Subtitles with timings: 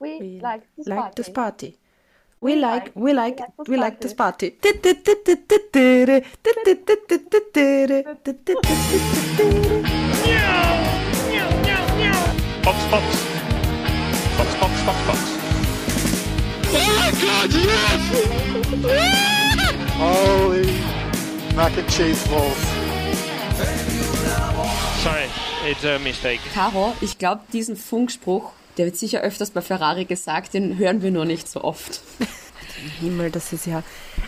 [0.00, 1.14] We, We like this like party.
[1.16, 1.78] this party.
[2.40, 4.56] We like, we like, we like this party.
[10.24, 10.72] Miau,
[12.62, 13.04] Fox, Fox.
[14.36, 15.20] Fox, Fox, Fox, Fox.
[19.98, 20.66] Holy
[21.56, 22.58] mac and cheese balls.
[25.02, 25.26] Sorry,
[25.64, 26.40] it's a mistake.
[26.52, 31.10] Caro, ich glaube, diesen Funkspruch, der wird sicher öfters bei Ferrari gesagt, den hören wir
[31.10, 32.00] nur nicht so oft.
[33.00, 33.82] Himmel, das ist ja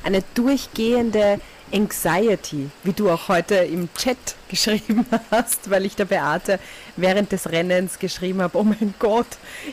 [0.05, 1.41] eine durchgehende
[1.73, 4.17] Anxiety, wie du auch heute im Chat
[4.49, 6.59] geschrieben hast, weil ich der Beate
[6.97, 9.27] während des Rennens geschrieben habe, oh mein Gott,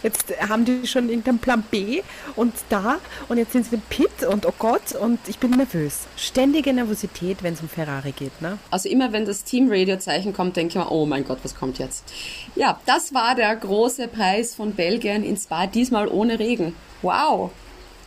[0.03, 2.01] jetzt haben die schon irgendeinen Plan B
[2.35, 2.97] und da
[3.29, 6.01] und jetzt sind sie im Pit und oh Gott und ich bin nervös.
[6.17, 8.57] Ständige Nervosität, wenn es um Ferrari geht, ne?
[8.71, 12.03] Also immer wenn das Team-Radio-Zeichen kommt, denke ich mir, oh mein Gott, was kommt jetzt?
[12.55, 16.75] Ja, das war der große Preis von Belgien in Spa, diesmal ohne Regen.
[17.01, 17.51] Wow.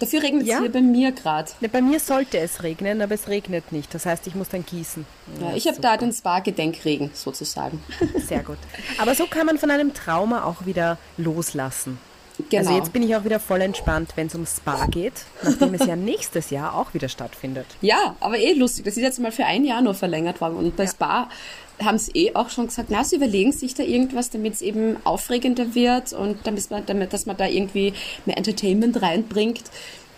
[0.00, 0.60] Dafür regnet es Ja.
[0.60, 1.50] hier bei mir gerade.
[1.60, 3.92] Ne, Bei mir sollte es regnen, aber es regnet nicht.
[3.94, 5.04] Das heißt, ich muss dann gießen.
[5.40, 7.82] Ja, ich habe da den Spa-Gedenkregen sozusagen.
[8.28, 8.58] Sehr gut.
[8.98, 11.98] Aber so kann man von einem Trauma auch wieder loslassen.
[12.50, 12.68] Genau.
[12.68, 15.84] Also jetzt bin ich auch wieder voll entspannt, wenn es um Spa geht, nachdem es
[15.86, 17.66] ja nächstes Jahr auch wieder stattfindet.
[17.80, 18.84] Ja, aber eh lustig.
[18.84, 20.54] Das ist jetzt mal für ein Jahr nur verlängert worden.
[20.56, 21.28] Und bei Spa
[21.82, 24.96] haben sie eh auch schon gesagt, na, sie überlegen sich da irgendwas, damit es eben
[25.04, 27.92] aufregender wird und damit man, damit, dass man da irgendwie
[28.26, 29.64] mehr Entertainment reinbringt.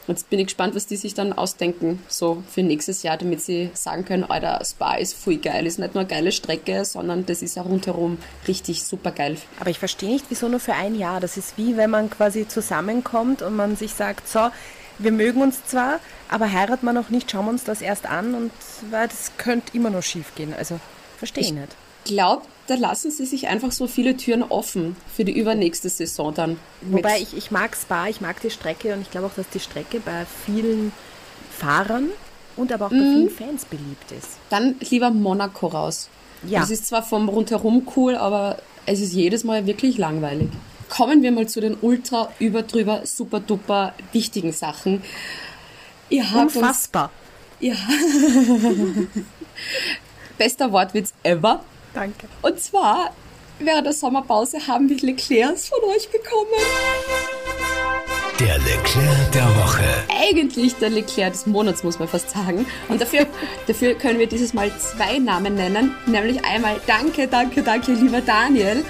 [0.07, 3.71] Jetzt bin ich gespannt, was die sich dann ausdenken, so für nächstes Jahr, damit sie
[3.75, 7.43] sagen können, Alter, Spa ist voll geil, ist nicht nur eine geile Strecke, sondern das
[7.43, 9.37] ist auch rundherum richtig super geil.
[9.61, 11.21] Aber ich verstehe nicht, wieso nur für ein Jahr.
[11.21, 14.51] Das ist wie wenn man quasi zusammenkommt und man sich sagt, so,
[14.99, 18.35] wir mögen uns zwar, aber heiraten wir noch nicht, schauen wir uns das erst an
[18.35, 18.51] und
[18.91, 20.55] weil das könnte immer noch schief gehen.
[20.59, 20.81] Also
[21.21, 21.77] verstehe ich nicht.
[22.05, 26.35] Ich glaube, da lassen sie sich einfach so viele Türen offen für die übernächste Saison
[26.35, 26.59] dann.
[26.81, 29.61] Wobei ich, ich mag Spa, ich mag die Strecke und ich glaube auch, dass die
[29.61, 30.93] Strecke bei vielen
[31.51, 32.09] Fahrern
[32.57, 34.39] und aber auch bei vielen Fans beliebt ist.
[34.49, 36.09] Dann lieber Monaco raus.
[36.47, 36.61] Ja.
[36.61, 40.49] Das ist zwar vom Rundherum cool, aber es ist jedes Mal wirklich langweilig.
[40.89, 45.03] Kommen wir mal zu den ultra, überdrüber, super duper wichtigen Sachen.
[46.09, 47.11] Ihr habt uns, Unfassbar.
[50.41, 51.63] bester Wortwitz ever.
[51.93, 52.27] Danke.
[52.41, 53.15] Und zwar,
[53.59, 56.49] während der Sommerpause haben wir Leclercs von euch bekommen.
[58.39, 59.85] Der Leclerc der Woche.
[60.09, 62.65] eigentlich der Leclerc des Monats, muss man fast sagen.
[62.89, 63.27] Und dafür,
[63.67, 65.95] dafür können wir dieses Mal zwei Namen nennen.
[66.07, 68.83] Nämlich einmal Danke, danke, danke, lieber Daniel,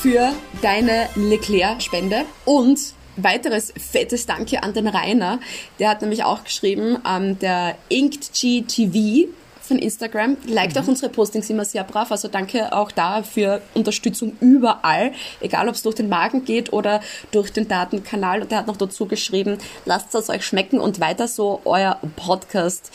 [0.00, 0.32] für
[0.62, 2.24] deine Leclerc-Spende.
[2.46, 2.80] Und
[3.16, 5.40] weiteres fettes Danke an den Rainer.
[5.78, 9.28] Der hat nämlich auch geschrieben, ähm, der Inked GTV
[9.68, 10.36] von Instagram.
[10.46, 12.10] Liked auch unsere Postings immer sehr brav.
[12.10, 15.12] Also danke auch da für Unterstützung überall.
[15.40, 17.00] Egal, ob es durch den Magen geht oder
[17.32, 18.42] durch den Datenkanal.
[18.42, 21.60] Und der hat noch dazu geschrieben, lasst es euch schmecken und weiter so.
[21.64, 22.90] Euer Podcast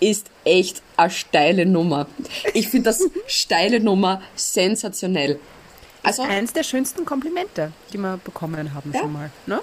[0.00, 2.06] ist echt eine steile Nummer.
[2.52, 5.38] Ich finde das steile Nummer sensationell.
[6.02, 9.00] Also, Eins der schönsten Komplimente, die wir bekommen haben Ja.
[9.00, 9.30] schon mal.
[9.46, 9.60] Ne?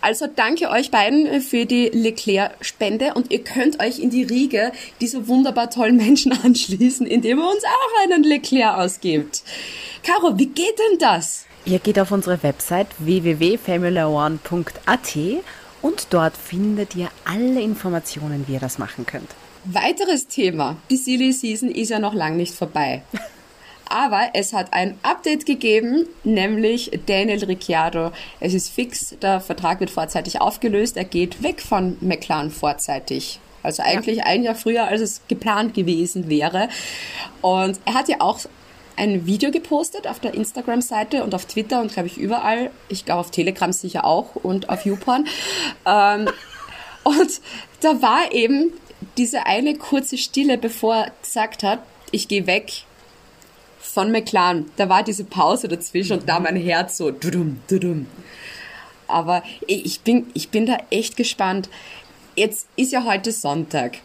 [0.00, 5.28] Also danke euch beiden für die Leclerc-Spende und ihr könnt euch in die Riege dieser
[5.28, 9.42] wunderbar tollen Menschen anschließen, indem ihr uns auch einen Leclerc ausgibt.
[10.02, 11.44] Caro, wie geht denn das?
[11.66, 15.16] Ihr geht auf unsere Website www.formula1.at
[15.82, 19.28] und dort findet ihr alle Informationen, wie ihr das machen könnt.
[19.64, 20.78] Weiteres Thema.
[20.88, 23.02] Die Silly Season ist ja noch lang nicht vorbei.
[23.90, 28.12] Aber es hat ein Update gegeben, nämlich Daniel Ricciardo.
[28.38, 30.96] Es ist fix, der Vertrag wird vorzeitig aufgelöst.
[30.96, 33.40] Er geht weg von McLaren vorzeitig.
[33.64, 36.68] Also eigentlich ein Jahr früher, als es geplant gewesen wäre.
[37.42, 38.38] Und er hat ja auch
[38.96, 42.70] ein Video gepostet auf der Instagram-Seite und auf Twitter und glaube ich überall.
[42.88, 45.26] Ich glaube auf Telegram sicher auch und auf YouPorn.
[45.84, 46.28] Ähm,
[47.02, 47.40] und
[47.80, 48.72] da war eben
[49.18, 51.80] diese eine kurze Stille, bevor er gesagt hat,
[52.12, 52.84] ich gehe weg
[53.80, 54.70] von McLaren.
[54.76, 58.06] Da war diese Pause dazwischen und da mein Herz so dudum, dudum.
[59.08, 61.68] Aber ich bin, ich bin da echt gespannt.
[62.36, 63.98] Jetzt ist ja heute Sonntag.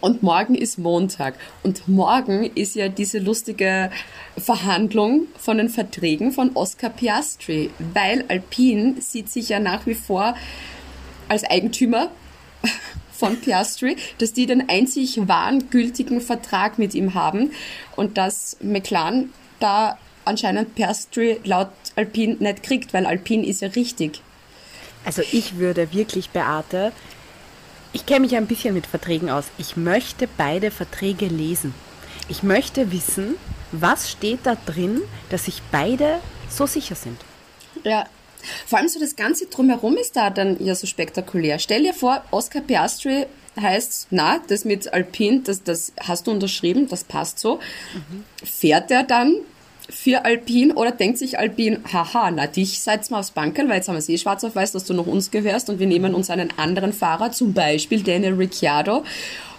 [0.00, 1.34] Und morgen ist Montag.
[1.62, 3.90] Und morgen ist ja diese lustige
[4.36, 7.70] Verhandlung von den Verträgen von Oscar Piastri.
[7.94, 10.34] Weil Alpine sieht sich ja nach wie vor
[11.28, 12.10] als Eigentümer
[13.18, 17.50] von Piastri, dass die den einzig wahren gültigen Vertrag mit ihm haben
[17.96, 24.20] und dass McLaren da anscheinend Piastri laut Alpine nicht kriegt, weil Alpine ist ja richtig.
[25.04, 26.92] Also ich würde wirklich, Beate,
[27.92, 29.46] ich kenne mich ein bisschen mit Verträgen aus.
[29.56, 31.72] Ich möchte beide Verträge lesen.
[32.28, 33.36] Ich möchte wissen,
[33.72, 36.18] was steht da drin, dass sich beide
[36.50, 37.18] so sicher sind.
[37.84, 38.06] Ja,
[38.66, 41.58] Vor allem so das Ganze drumherum ist da dann ja so spektakulär.
[41.58, 43.26] Stell dir vor, Oscar Piastri
[43.60, 47.58] heißt, na, das mit Alpin, das, das hast du unterschrieben, das passt so.
[48.44, 49.36] Fährt er dann
[49.88, 53.88] für Alpin oder denkt sich Alpin, haha, na dich seid's mal aufs Bankel, weil jetzt
[53.88, 56.14] haben wir es eh schwarz auf weiß, dass du noch uns gehörst und wir nehmen
[56.14, 59.04] uns einen anderen Fahrer, zum Beispiel Daniel Ricciardo.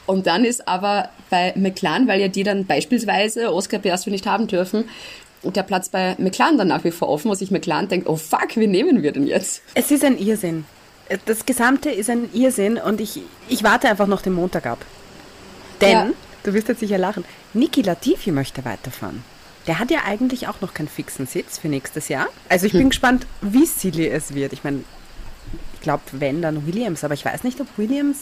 [0.05, 4.47] Und dann ist aber bei McLaren, weil ja die dann beispielsweise Oscar Piastri nicht haben
[4.47, 4.85] dürfen,
[5.55, 8.55] der Platz bei McLaren dann nach wie vor offen, wo sich McLaren denkt, oh fuck,
[8.55, 9.61] wie nehmen wir denn jetzt?
[9.73, 10.65] Es ist ein Irrsinn.
[11.25, 14.79] Das Gesamte ist ein Irrsinn und ich, ich warte einfach noch den Montag ab.
[15.81, 16.07] Denn, Ja.
[16.43, 17.23] du wirst jetzt sicher lachen,
[17.53, 19.23] Niki Latifi möchte weiterfahren.
[19.67, 22.27] Der hat ja eigentlich auch noch keinen fixen Sitz für nächstes Jahr.
[22.49, 24.53] Also ich bin gespannt, wie silly es wird.
[24.53, 24.83] Ich meine,
[25.73, 27.03] ich glaube, wenn, dann Williams.
[27.03, 28.19] Aber ich weiß nicht, ob Williams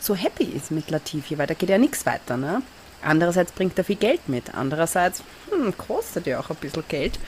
[0.00, 2.36] so happy ist mit Latifi, weil da geht ja nichts weiter.
[2.36, 2.62] Ne?
[3.06, 4.54] Andererseits bringt er viel Geld mit.
[4.54, 7.18] Andererseits hm, kostet ja auch ein bisschen Geld.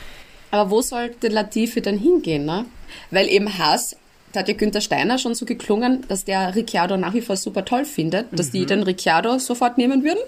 [0.51, 2.65] Aber wo sollte Latifi dann hingehen, ne?
[3.11, 3.97] Weil eben Haas,
[4.33, 7.65] da hat ja Günther Steiner schon so geklungen, dass der Ricciardo nach wie vor super
[7.65, 10.21] toll findet, dass die den Ricciardo sofort nehmen würden.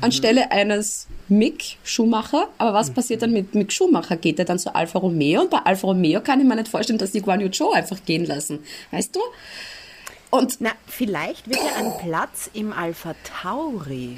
[0.00, 2.48] Anstelle eines Mick Schumacher.
[2.56, 4.16] Aber was passiert dann mit Mick Schumacher?
[4.16, 5.42] Geht er dann zu Alfa Romeo?
[5.42, 7.98] Und bei Alfa Romeo kann ich mir nicht vorstellen, dass die Guan Yu Zhou einfach
[8.06, 8.60] gehen lassen.
[8.92, 9.20] Weißt du?
[10.30, 14.16] Und Na, vielleicht wird er einen Platz im Alpha Tauri.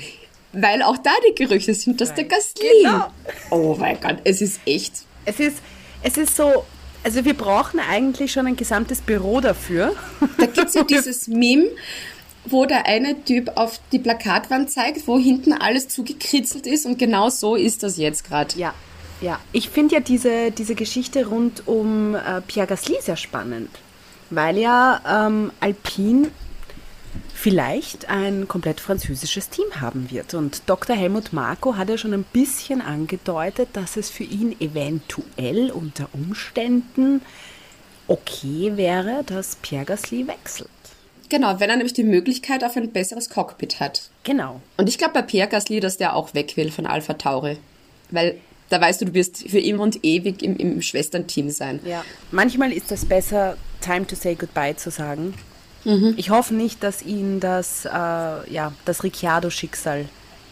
[0.56, 2.66] Weil auch da die Gerüchte sind, dass der Gasly.
[2.82, 3.06] Genau.
[3.50, 4.92] Oh mein Gott, es ist echt.
[5.24, 5.58] Es ist,
[6.02, 6.64] es ist so,
[7.04, 9.94] also wir brauchen eigentlich schon ein gesamtes Büro dafür.
[10.38, 11.68] Da gibt's ja dieses Meme,
[12.46, 17.28] wo der eine Typ auf die Plakatwand zeigt, wo hinten alles zugekritzelt ist und genau
[17.28, 18.58] so ist das jetzt gerade.
[18.58, 18.74] Ja,
[19.20, 19.38] ja.
[19.52, 23.70] Ich finde ja diese, diese Geschichte rund um äh, Pierre Gasly sehr spannend,
[24.30, 26.28] weil ja ähm, Alpine
[27.36, 30.32] vielleicht ein komplett französisches Team haben wird.
[30.32, 30.96] Und Dr.
[30.96, 37.20] Helmut Marko hat ja schon ein bisschen angedeutet, dass es für ihn eventuell unter Umständen
[38.08, 40.70] okay wäre, dass Pierre Gasly wechselt.
[41.28, 44.10] Genau, wenn er nämlich die Möglichkeit auf ein besseres Cockpit hat.
[44.24, 44.60] Genau.
[44.78, 47.58] Und ich glaube bei Pierre Gasly, dass der auch weg will von Alpha Tauri.
[48.10, 48.38] Weil
[48.70, 51.80] da weißt du, du wirst für immer und ewig im, im Schwesternteam sein.
[51.84, 52.02] Ja.
[52.30, 55.34] Manchmal ist es besser, time to say goodbye zu sagen.
[56.16, 60.06] Ich hoffe nicht, dass ihn das, äh, ja, das Ricciardo-Schicksal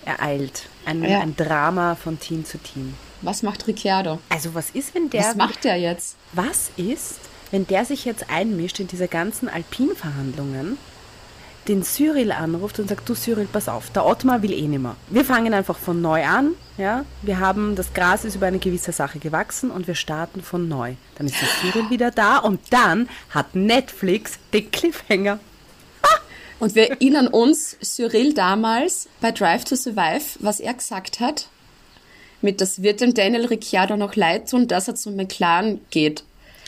[0.05, 0.67] ereilt.
[0.87, 1.21] Ein, Ja.
[1.21, 2.95] ein Drama von Team zu Team.
[3.23, 4.21] Was macht Ricciardo?
[4.29, 5.23] Also was ist, wenn der...
[5.23, 6.17] Was macht der jetzt?
[6.35, 7.19] Was ist,
[7.51, 10.77] wenn der sich jetzt einmischt in diese ganzen Alpin-Verhandlungen,
[11.69, 14.97] den Cyril anruft und sagt, du Cyril, pass auf, der Ottmar will eh nimmer.
[15.09, 17.05] Wir fangen einfach von neu an, ja.
[17.23, 20.95] Wir haben, das Gras ist über eine gewisse Sache gewachsen und wir starten von neu.
[21.17, 25.39] Dann ist der Cyril wieder da und dann hat Netflix den Cliffhanger.
[26.61, 31.49] Und wir erinnern uns, Cyril damals bei Drive to Survive, was er gesagt hat,
[32.41, 36.23] mit das wird dem Daniel Ricciardo noch leid tun, dass er zum McLaren geht.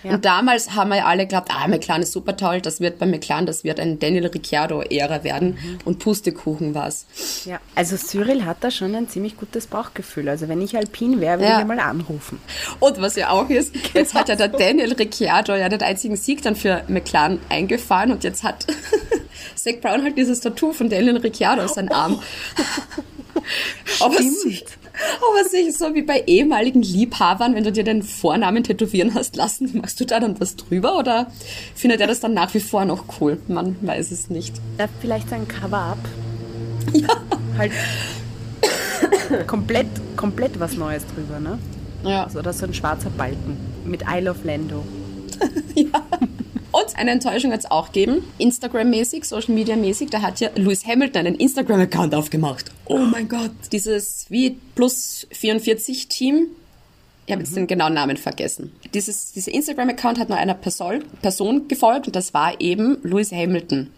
[0.05, 0.13] Ja.
[0.13, 3.07] Und damals haben wir ja alle geglaubt, ah, McLaren ist super toll, das wird bei
[3.07, 5.59] McLaren, das wird ein Daniel Ricciardo-Ära werden.
[5.85, 7.07] Und Pustekuchen war's.
[7.45, 7.59] Ja.
[7.75, 10.29] Also Cyril hat da schon ein ziemlich gutes Bauchgefühl.
[10.29, 11.61] Also wenn ich Alpin wäre, würde Ja.
[11.61, 12.39] ich mal anrufen.
[12.79, 16.43] Und was ja auch ist, jetzt hat ja der Daniel Ricciardo ja den einzigen Sieg
[16.43, 18.67] dann für McLaren eingefahren und jetzt hat
[19.57, 22.23] Zach Brown halt dieses Tattoo von Daniel Ricciardo auf seinem Arm.
[24.01, 24.65] Aber sich,
[25.17, 29.71] aber sich so wie bei ehemaligen Liebhabern, wenn du dir den Vornamen tätowieren hast lassen,
[29.81, 31.31] machst du da dann was drüber oder
[31.75, 33.39] findet er das dann nach wie vor noch cool?
[33.49, 34.55] Man weiß es nicht.
[34.79, 35.99] Da vielleicht ein Cover-up.
[36.93, 37.09] Ja.
[37.59, 37.73] Halt
[39.47, 41.59] komplett, komplett was Neues drüber, ne?
[42.05, 42.25] Ja.
[42.25, 44.85] Also, oder so ein schwarzer Balken mit I Love Lando.
[46.77, 51.37] Und eine Enttäuschung hat es auch gegeben, Instagram-mäßig, Social-Media-mäßig, da hat ja Lewis Hamilton einen
[51.37, 52.71] Instagram-Account aufgemacht.
[52.85, 53.51] Oh mein Gott.
[53.73, 56.49] Dieses wie plus 44 Team,
[57.25, 58.73] ich habe jetzt den genauen Namen vergessen.
[58.93, 63.91] Dieses, dieser Instagram-Account hat nur einer Person, Person gefolgt und das war eben Lewis Hamilton.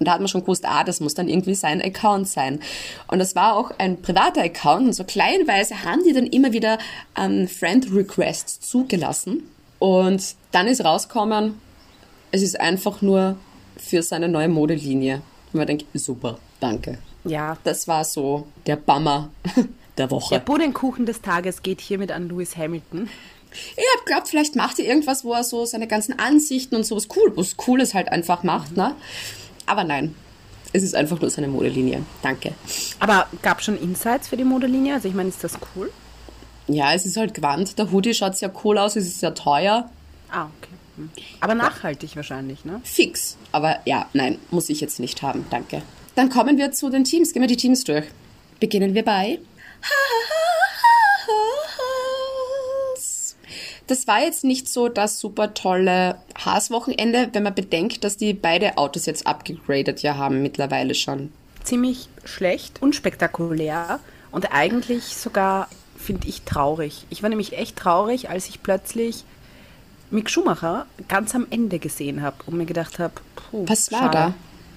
[0.00, 2.58] Und da hat man schon gewusst, ah, das muss dann irgendwie sein Account sein.
[3.06, 6.78] Und das war auch ein privater Account und so kleinweise haben die dann immer wieder
[7.16, 9.44] ähm, Friend-Requests zugelassen.
[9.78, 11.60] Und dann ist rausgekommen,
[12.30, 13.36] es ist einfach nur
[13.76, 15.22] für seine neue Modelinie.
[15.52, 16.98] Und man denkt, super, danke.
[17.24, 19.64] Ja, Das war so der Bummer der
[19.98, 20.40] der Woche.
[20.40, 23.08] Puddingkuchen des Tages geht hiermit an Lewis Hamilton.
[23.76, 27.06] Ich hab glaubt, vielleicht macht er irgendwas, wo er so seine ganzen Ansichten und sowas
[27.16, 28.94] cool, was Cooles halt einfach macht, ne?
[29.66, 30.14] Aber nein,
[30.72, 32.02] es ist einfach nur seine Modelinie.
[32.20, 32.52] Danke.
[32.98, 34.94] Aber gab schon Insights für die Modelinie?
[34.94, 35.90] Also ich meine, ist das cool?
[36.66, 37.78] Ja, es ist halt Gewand.
[37.78, 39.88] Der Hoodie schaut sehr cool aus, es ist sehr teuer.
[40.30, 40.74] Ah, okay.
[41.40, 42.80] Aber nachhaltig wahrscheinlich, ne?
[42.84, 43.36] Fix.
[43.52, 45.46] Aber ja, nein, muss ich jetzt nicht haben.
[45.50, 45.82] Danke.
[46.14, 47.32] Dann kommen wir zu den Teams.
[47.32, 48.06] Gehen wir die Teams durch.
[48.60, 49.38] Beginnen wir bei
[53.86, 58.78] das war jetzt nicht so das super tolle Haas-Wochenende, wenn man bedenkt, dass die beide
[58.78, 61.32] Autos jetzt abgegradet ja haben mittlerweile schon.
[61.62, 67.04] Ziemlich schlecht, unspektakulär und eigentlich sogar, finde ich, traurig.
[67.10, 69.24] Ich war nämlich echt traurig, als ich plötzlich
[70.10, 73.14] Mick Schumacher ganz am Ende gesehen habe und mir gedacht habe,
[73.52, 74.34] Was war da?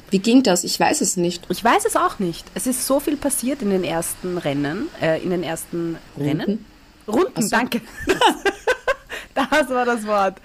[0.09, 0.63] Wie ging das?
[0.63, 1.45] Ich weiß es nicht.
[1.49, 2.45] Ich weiß es auch nicht.
[2.53, 6.65] Es ist so viel passiert in den ersten Rennen, äh, in den ersten Rennen.
[7.07, 7.49] Runden, so.
[7.49, 7.81] danke.
[9.33, 10.37] das war das Wort.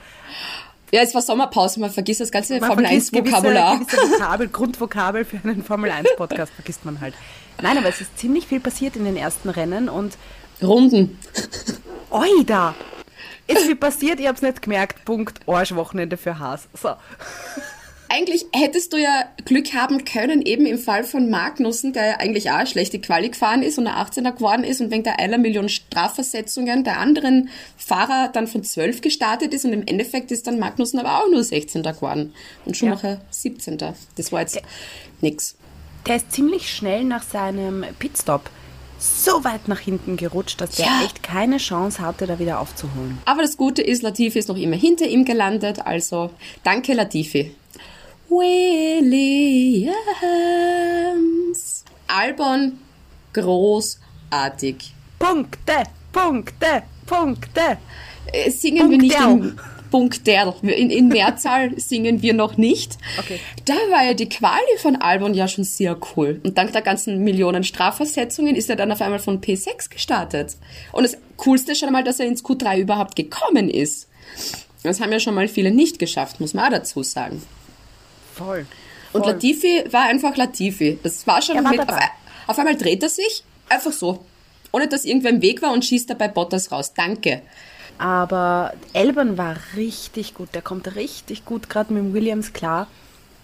[0.93, 3.79] Ja, es war Sommerpause, man vergisst das ganze Man Formel 1 vergisst Vokabular.
[3.79, 7.15] Gewisse, gewisse Vokabel, Grundvokabel für einen Formel 1 Podcast vergisst man halt.
[7.63, 10.19] Nein, aber es ist ziemlich viel passiert in den ersten Rennen und
[10.63, 11.19] Runden.
[12.11, 12.75] oi da!
[13.53, 15.05] Ist viel passiert, ich hab's nicht gemerkt.
[15.05, 15.41] Punkt.
[15.47, 16.69] Arschwochenende für Haas.
[16.81, 16.91] So.
[18.09, 22.51] Eigentlich hättest du ja Glück haben können, eben im Fall von Magnussen, der ja eigentlich
[22.51, 25.39] auch eine schlechte Quali gefahren ist und ein 18er geworden ist und wegen der einer
[25.39, 30.59] Million Strafversetzungen der anderen Fahrer dann von 12 gestartet ist und im Endeffekt ist dann
[30.59, 31.83] Magnussen aber auch nur 16.
[31.83, 32.35] geworden
[32.67, 33.79] und Schumacher 17.
[33.79, 34.61] Das war jetzt
[35.23, 35.57] nix.
[36.07, 38.51] Der ist ziemlich schnell nach seinem Pitstop
[39.03, 41.03] so weit nach hinten gerutscht, dass der Ja.
[41.05, 43.19] echt keine Chance hatte, da wieder aufzuholen.
[43.25, 46.31] Aber das Gute ist, Latifi ist noch immer hinter ihm gelandet, also
[46.63, 47.55] danke Latifi.
[50.53, 51.85] Williams.
[52.07, 52.79] Albon,
[53.33, 54.95] großartig.
[55.19, 55.83] Punkte,
[56.13, 57.79] Punkte, Punkte.
[58.33, 59.57] Äh, Singen wir nicht Punkterl.
[59.93, 60.55] Punkterl.
[60.63, 62.97] In, in Mehrzahl singen wir noch nicht.
[63.19, 63.39] Okay.
[63.67, 66.41] Da war ja die Quali von Albon ja schon sehr cool.
[66.43, 70.57] Und dank der ganzen Millionen Strafversetzungen ist er dann auf einmal von P6 gestartet.
[70.91, 74.09] Und das Coolste ist schon einmal, dass er ins Q3 überhaupt gekommen ist.
[74.83, 77.43] Das haben ja schon mal viele nicht geschafft, muss man auch dazu sagen.
[78.35, 78.67] Voll.
[79.13, 79.33] Und Voll.
[79.33, 80.99] Latifi war einfach Latifi.
[81.03, 81.99] Das war schon war mit, auf,
[82.47, 84.25] auf einmal dreht er sich, einfach so.
[84.73, 86.95] Ohne dass irgendwer im Weg war und schießt dabei Bottas raus.
[86.95, 87.43] Danke.
[87.99, 90.49] Aber Elban war richtig gut.
[90.55, 92.89] Der kommt richtig gut gerade mit Williams klar.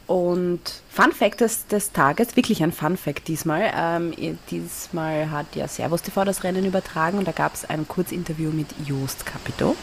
[0.08, 3.70] Und Fun Fact des, des Tages, wirklich ein Fun Fact diesmal.
[3.76, 8.50] Ähm, diesmal hat ja Servus TV das Rennen übertragen und da gab es ein Kurzinterview
[8.50, 9.76] mit Joost Capito.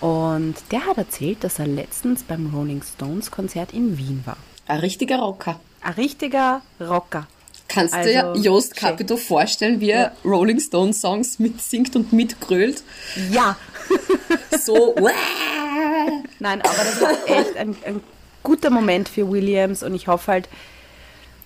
[0.00, 4.36] Und der hat erzählt, dass er letztens beim Rolling Stones Konzert in Wien war.
[4.66, 5.58] Ein richtiger Rocker.
[5.80, 7.26] Ein richtiger Rocker.
[7.72, 8.76] Kannst Also, du dir Joost.
[8.76, 12.82] Capito vorstellen, wie er Rolling Stone Songs mitsingt und mitgrölt?
[13.30, 13.56] Ja,
[14.64, 14.94] So,
[16.38, 18.00] Nein, aber das war echt ein, ein
[18.42, 20.48] guter Moment für Williams und ich hoffe halt,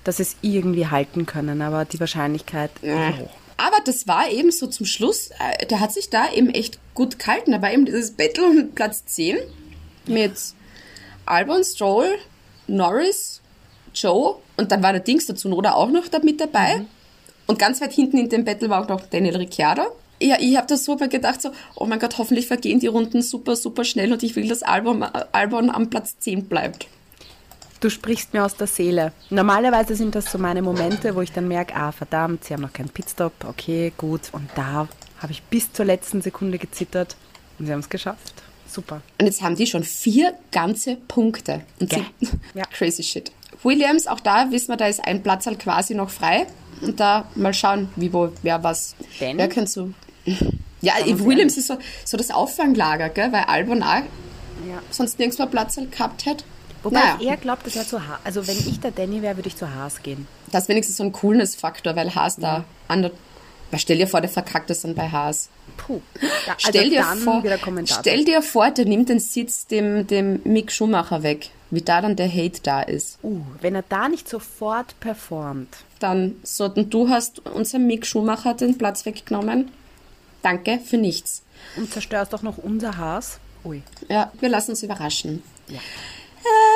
[0.05, 3.31] dass es irgendwie halten können, aber die Wahrscheinlichkeit ist hoch.
[3.59, 7.19] Aber das war eben so zum Schluss, äh, der hat sich da eben echt gut
[7.19, 7.53] gehalten.
[7.53, 9.39] Da war eben dieses Battle um Platz 10
[10.07, 10.33] mit
[11.25, 12.19] Albon, Stroll,
[12.67, 13.41] Norris,
[13.95, 16.83] Joe und dann war der Dings dazu oder auch noch da mit dabei.
[17.47, 19.83] Und ganz weit hinten in dem Battle war auch noch Daniel Ricciardo.
[20.21, 23.55] Ja, ich habe da super gedacht, so, oh mein Gott, hoffentlich vergehen die Runden super,
[23.55, 26.89] super schnell und ich will, dass Albon, Albon am Platz 10 bleibt.
[27.81, 29.13] Du sprichst mir aus der Seele.
[29.29, 32.73] Normalerweise sind das so meine Momente, wo ich dann merke, ah verdammt, sie haben noch
[32.73, 34.23] keinen Pitstop, okay, gut.
[34.33, 37.17] Und da habe ich bis zur letzten Sekunde gezittert
[37.59, 38.43] und sie haben es geschafft.
[38.67, 39.03] Super.
[39.21, 41.63] Und jetzt haben die schon vier ganze Punkte.
[41.79, 42.05] Und sie,
[42.55, 42.65] Ja.
[42.73, 43.31] Crazy shit.
[43.63, 46.47] Williams, auch da wissen wir, da ist ein Platz halt quasi noch frei.
[46.83, 48.95] Und da mal schauen, wie, wo, wer was.
[49.21, 49.39] Denn?
[49.39, 49.91] Wer könnte so.
[50.83, 53.33] Ja, Williams ist so, so das Auffanglager, gell?
[53.33, 53.95] weil Albon auch
[54.69, 54.81] Ja.
[54.91, 56.45] sonst nirgends mehr Platz halt gehabt hätte.
[56.83, 57.17] Wobei Naja.
[57.19, 58.19] ich eher glaube, das wäre zu Haas.
[58.25, 60.29] Also wenn ich der Danny wäre, würde ich zu Haas gehen.
[60.53, 63.11] Das ist wenigstens so ein Coolness-Faktor, weil Haas da an der.
[63.71, 65.49] Weil stell dir vor, der verkackt das dann bei Haas.
[65.77, 66.01] Puh.
[66.21, 67.43] Ja, also Stell dir dann vor,
[67.85, 71.51] stell dir vor, der nimmt den Sitz dem, dem Mick Schumacher weg.
[71.71, 73.19] Wie da dann der Hate da ist.
[73.25, 75.79] uh, wenn er da nicht sofort performt.
[75.99, 79.73] Dann so, und du hast unserem Mick Schumacher den Platz weggenommen.
[80.43, 81.43] Danke für nichts.
[81.77, 83.41] Und zerstörst doch noch unser Haas.
[83.65, 83.83] Ui.
[84.09, 85.43] Ja, wir lassen uns überraschen.
[85.67, 85.81] Ja.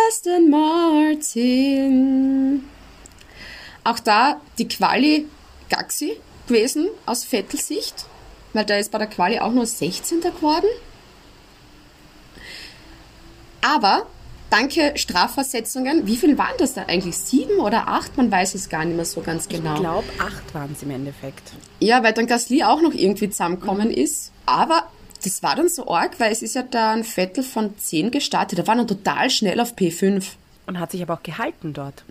[0.08, 2.64] Aston Martin.
[3.84, 5.28] Auch da die Quali
[5.68, 6.16] Gaxi
[6.50, 8.06] gewesen aus Vettel-Sicht,
[8.52, 10.20] weil der ist bei der Quali auch nur 16.
[10.20, 10.68] geworden.
[13.62, 14.06] Aber
[14.50, 17.16] danke Strafversetzungen, wie viel waren das da eigentlich?
[17.16, 18.16] Sieben oder acht?
[18.16, 19.74] Man weiß es gar nicht mehr so ganz genau.
[19.74, 21.52] Ich glaube, acht waren es im Endeffekt.
[21.78, 24.32] Ja, weil dann Gasly auch noch irgendwie zusammengekommen ist.
[24.46, 24.84] Aber
[25.22, 28.58] das war dann so arg, weil es ist ja da ein Vettel von 10 gestartet.
[28.58, 30.24] Der war dann total schnell auf P5.
[30.66, 32.04] Und hat sich aber auch gehalten dort.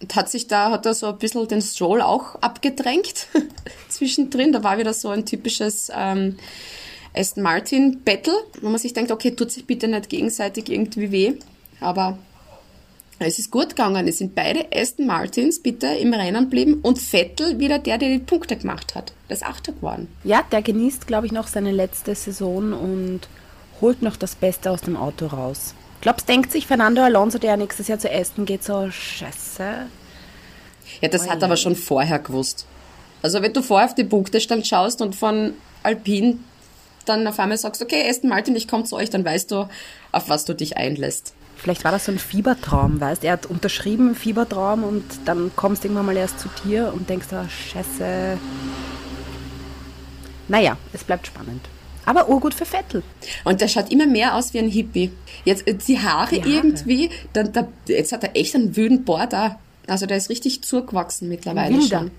[0.00, 3.28] Und hat sich da, hat er so ein bisschen den Stroll auch abgedrängt
[3.88, 4.52] zwischendrin.
[4.52, 6.36] Da war wieder so ein typisches ähm,
[7.14, 11.34] Aston Martin Battle, wo man sich denkt, okay, tut sich bitte nicht gegenseitig irgendwie weh.
[11.80, 12.18] Aber
[13.18, 14.06] es ist gut gegangen.
[14.06, 18.18] Es sind beide Aston Martins bitte im Rennen geblieben und Vettel wieder der, der die
[18.18, 19.12] Punkte gemacht hat.
[19.28, 20.08] Das Achter geworden.
[20.24, 23.20] Ja, der genießt, glaube ich, noch seine letzte Saison und
[23.80, 25.74] holt noch das Beste aus dem Auto raus.
[26.06, 29.86] Glaubst, denkt sich Fernando Alonso, der nächstes Jahr zu Aston geht, so scheiße?
[31.00, 32.64] Ja, das hat er aber schon vorher gewusst.
[33.22, 36.38] Also wenn du vorher auf die Punktestand schaust und von Alpine
[37.06, 39.68] dann auf einmal sagst, okay, Aston Martin, ich komme zu euch, dann weißt du,
[40.12, 41.34] auf was du dich einlässt.
[41.56, 45.88] Vielleicht war das so ein Fiebertraum, weißt Er hat unterschrieben, Fiebertraum, und dann kommst du
[45.88, 48.38] irgendwann mal erst zu dir und denkst, oh, scheiße.
[50.46, 51.62] Naja, es bleibt spannend.
[52.06, 53.02] Aber urgut für Vettel.
[53.44, 55.10] Und der schaut immer mehr aus wie ein Hippie.
[55.44, 56.48] Jetzt äh, die Haare, Die Haare.
[56.50, 59.58] irgendwie, dann, da, jetzt hat er echt einen wüden da.
[59.86, 61.98] Also der ist richtig zugewachsen mittlerweile Wilder.
[61.98, 62.10] schon.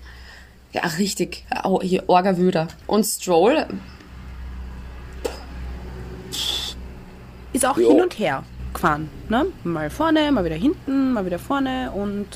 [0.72, 1.44] Ja, richtig.
[1.64, 2.68] Oh, hier, Orga-Wüder.
[2.86, 3.66] Und Stroll,
[7.52, 9.08] Ist auch hin und her gefahren.
[9.28, 9.46] Ne?
[9.64, 12.26] Mal vorne, mal wieder hinten, mal wieder vorne und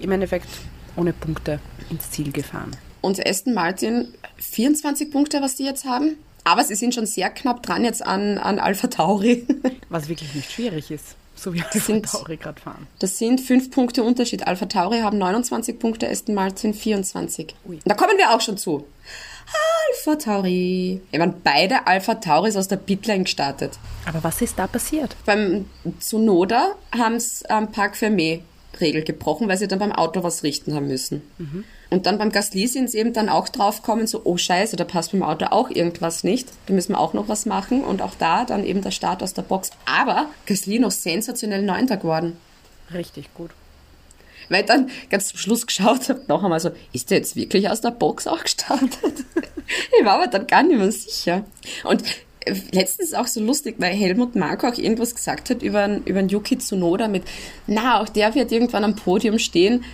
[0.00, 0.48] im Endeffekt
[0.96, 2.70] ohne Punkte ins Ziel gefahren.
[3.02, 4.08] und Aston Martin
[4.38, 6.16] 24 Punkte, was die jetzt haben.
[6.44, 9.46] Aber sie sind schon sehr knapp dran jetzt an, an Alpha Tauri.
[9.88, 11.16] Was wirklich nicht schwierig ist.
[11.36, 12.86] So wie Alpha sind- Tauri gerade fahren.
[12.98, 14.46] Das sind fünf Punkte Unterschied.
[14.46, 17.54] Alpha Tauri haben 29 Punkte, Aston Martin 24.
[17.84, 18.84] Da kommen wir auch schon zu.
[19.90, 21.00] Alpha Tauri.
[21.10, 23.72] Ich meine, beide Alpha Tauris aus der Pitlane gestartet.
[24.06, 25.16] Aber was ist da passiert?
[25.26, 25.66] Beim
[26.00, 28.40] Tsunoda haben sie am Park Fermé
[28.80, 31.22] Regel gebrochen, weil sie dann beim Auto was richten haben müssen.
[31.94, 35.12] Und dann beim Gasly sind sie eben dann auch draufgekommen, so, oh scheiße, da passt
[35.12, 36.48] beim Auto auch irgendwas nicht.
[36.66, 37.84] Da müssen wir auch noch was machen.
[37.84, 39.70] Und auch da dann eben der Start aus der Box.
[39.86, 42.36] Aber Gasly noch sensationell Neunter geworden.
[42.92, 43.52] Richtig gut.
[44.48, 47.70] Weil ich dann ganz zum Schluss geschaut habe, noch einmal so, ist der jetzt wirklich
[47.70, 48.90] aus der Box auch gestartet?
[49.96, 51.44] ich war aber dann gar nicht mehr sicher.
[51.84, 52.02] Und
[52.40, 56.28] äh, letztens auch so lustig, weil Helmut Marko auch irgendwas gesagt hat über, über einen
[56.28, 57.22] Yuki Tsunoda mit,
[57.68, 59.84] na, auch der wird irgendwann am Podium stehen.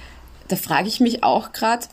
[0.50, 1.86] Da frage ich mich auch gerade,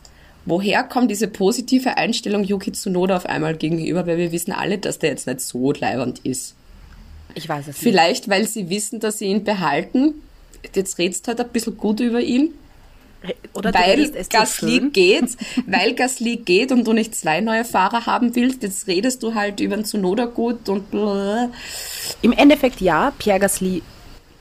[0.46, 5.00] woher kommt diese positive Einstellung Yuki Tsunoda auf einmal gegenüber, weil wir wissen alle, dass
[5.00, 6.56] der jetzt nicht so leibernd ist.
[7.36, 7.78] Ich weiß es nicht.
[7.80, 10.16] Vielleicht, weil sie wissen, dass sie ihn behalten.
[10.74, 12.54] Jetzt redst halt ein bisschen gut über ihn
[13.54, 14.92] Oder du weil es so Gasly schön.
[14.92, 19.36] geht, weil Gasly geht und du nicht zwei neue Fahrer haben willst, jetzt redest du
[19.36, 21.52] halt über den Tsunoda gut und blablabla.
[22.24, 23.84] Im Endeffekt ja, Pierre Gasly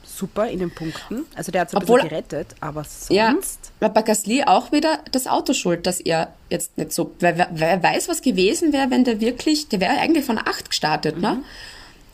[0.05, 1.27] super in den Punkten.
[1.35, 3.11] Also der hat so ein Obwohl- bisschen gerettet, aber sonst...
[3.11, 3.35] Ja,
[3.81, 7.83] aber bei Gasly auch wieder das Auto schuld, dass er jetzt nicht so, wer, wer
[7.83, 11.43] weiß, was gewesen wäre, wenn der wirklich, der wäre eigentlich von acht gestartet, ne?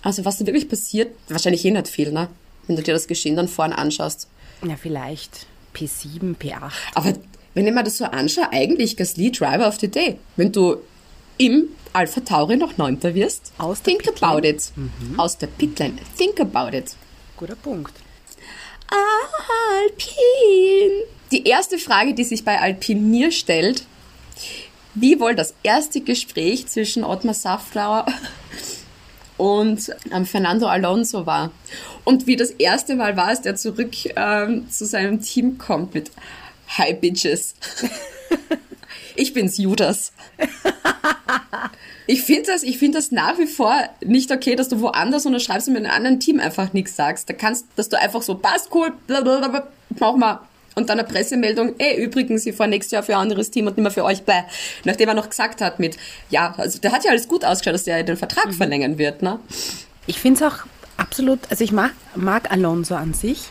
[0.03, 2.29] Also was da wirklich passiert, wahrscheinlich eh nicht viel, ne?
[2.67, 4.29] Wenn du dir das Geschehen dann vorne anschaust.
[4.67, 6.73] Ja, vielleicht P7, P8.
[6.95, 7.13] Aber
[7.55, 10.19] wenn ich mir das so anschaue, eigentlich Gasly Driver of the Day.
[10.37, 10.77] Wenn du
[11.39, 14.73] im Alpha Tauri noch Neunter wirst, Aus der think about it.
[15.17, 15.97] Aus der Pitlane.
[16.17, 16.95] Think about it.
[17.37, 17.93] Guter Punkt.
[18.89, 21.05] Alpine.
[21.33, 23.85] Die erste Frage, die sich bei Alpine mir stellt,
[24.95, 28.05] wie wohl das erste Gespräch zwischen Ottmar Safnauer
[29.39, 31.51] und ähm, Fernando Alonso war.
[32.05, 36.11] Und wie das erste Mal war, als der zurück ähm, zu seinem Team kommt mit
[36.77, 37.55] Hi Bitches.
[39.17, 40.13] ich bin's Judas.
[42.07, 45.69] Ich finde das, ich finde das nach wie vor nicht okay, dass du woanders unterschreibst
[45.69, 47.31] und mit einem anderen Team einfach nichts sagst.
[47.31, 49.69] Da kannst, dass du einfach so, passt cool, blablabla,
[49.99, 50.41] mach mal.
[50.75, 53.77] Und dann eine Pressemeldung, ey, übrigens, ich fahre nächstes Jahr für ein anderes Team und
[53.77, 54.43] nicht mehr für euch, bäh.
[54.85, 55.99] Nachdem er noch gesagt hat mit,
[56.31, 59.39] ja, also der hat ja alles gut ausgeschaut, dass der den Vertrag verlängern wird, ne?
[60.07, 60.59] Ich finde es auch
[60.97, 63.51] absolut, also ich mag, mag Alonso an sich,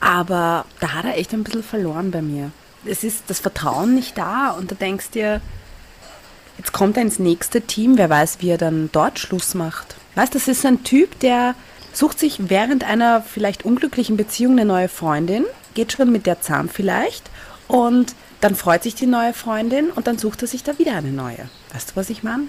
[0.00, 2.50] aber da hat er echt ein bisschen verloren bei mir.
[2.84, 5.40] Es ist das Vertrauen nicht da und du denkst dir,
[6.58, 9.96] jetzt kommt er ins nächste Team, wer weiß, wie er dann dort Schluss macht.
[10.14, 11.54] Weißt, das ist ein Typ, der
[11.92, 15.44] sucht sich während einer vielleicht unglücklichen Beziehung eine neue Freundin,
[15.76, 17.30] geht schon mit der zahm vielleicht
[17.68, 21.10] und dann freut sich die neue Freundin und dann sucht er sich da wieder eine
[21.12, 21.48] neue.
[21.72, 22.44] Weißt du, was ich meine?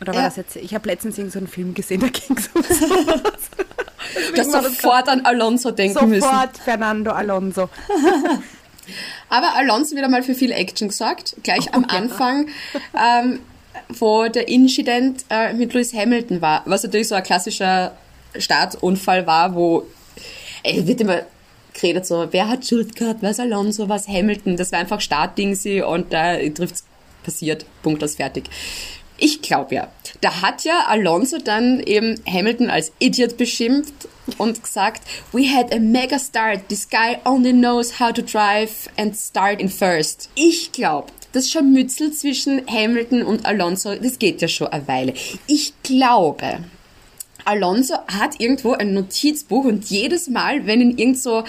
[0.00, 0.26] Oder war Ja.
[0.26, 0.56] das jetzt?
[0.56, 3.32] Ich habe letztens irgendeinen so einen Film gesehen, da ging es um sowas.
[4.34, 6.62] Du hast sofort an Alonso denken Sofort müssen.
[6.62, 7.70] Fernando Alonso.
[9.30, 11.36] Aber Alonso wieder mal für viel Action gesorgt.
[11.42, 12.48] Gleich am Anfang,
[12.94, 13.40] ähm,
[13.88, 17.96] wo der Incident äh, mit Lewis Hamilton war, was natürlich so ein klassischer
[18.36, 19.86] Startunfall war, wo
[20.62, 21.22] ey, wird immer
[21.74, 25.82] geredet so, wer hat Schuld gehabt, was Alonso, was Hamilton, das war einfach Startding sie
[25.82, 26.84] und da trifft's
[27.22, 28.48] passiert, Punkt aus fertig.
[29.16, 29.88] Ich glaube ja.
[30.20, 33.94] Da hat ja Alonso dann eben Hamilton als Idiot beschimpft
[34.38, 36.68] und gesagt, we had a mega start.
[36.68, 40.30] This guy only knows how to drive and start in first.
[40.34, 45.14] Ich glaube, das Scharmützel zwischen Hamilton und Alonso, das geht ja schon eine Weile.
[45.46, 46.58] Ich glaube,
[47.44, 51.44] Alonso hat irgendwo ein Notizbuch und jedes Mal, wenn ihn irgend so,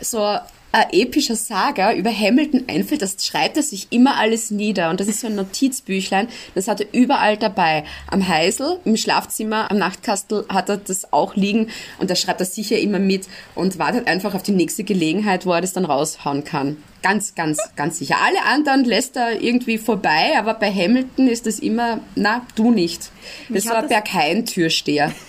[0.00, 0.38] so
[0.72, 4.90] ein epischer Saga über Hamilton einfällt, das schreibt er sich immer alles nieder.
[4.90, 7.84] Und das ist so ein Notizbüchlein, das hat er überall dabei.
[8.08, 12.46] Am Heisel, im Schlafzimmer, am Nachtkastel hat er das auch liegen und da schreibt er
[12.46, 16.44] sicher immer mit und wartet einfach auf die nächste Gelegenheit, wo er das dann raushauen
[16.44, 16.76] kann.
[17.02, 18.16] Ganz, ganz, ganz sicher.
[18.22, 23.10] Alle anderen lässt er irgendwie vorbei, aber bei Hamilton ist das immer, na, du nicht.
[23.48, 25.12] Das ein Berghain-Türsteher.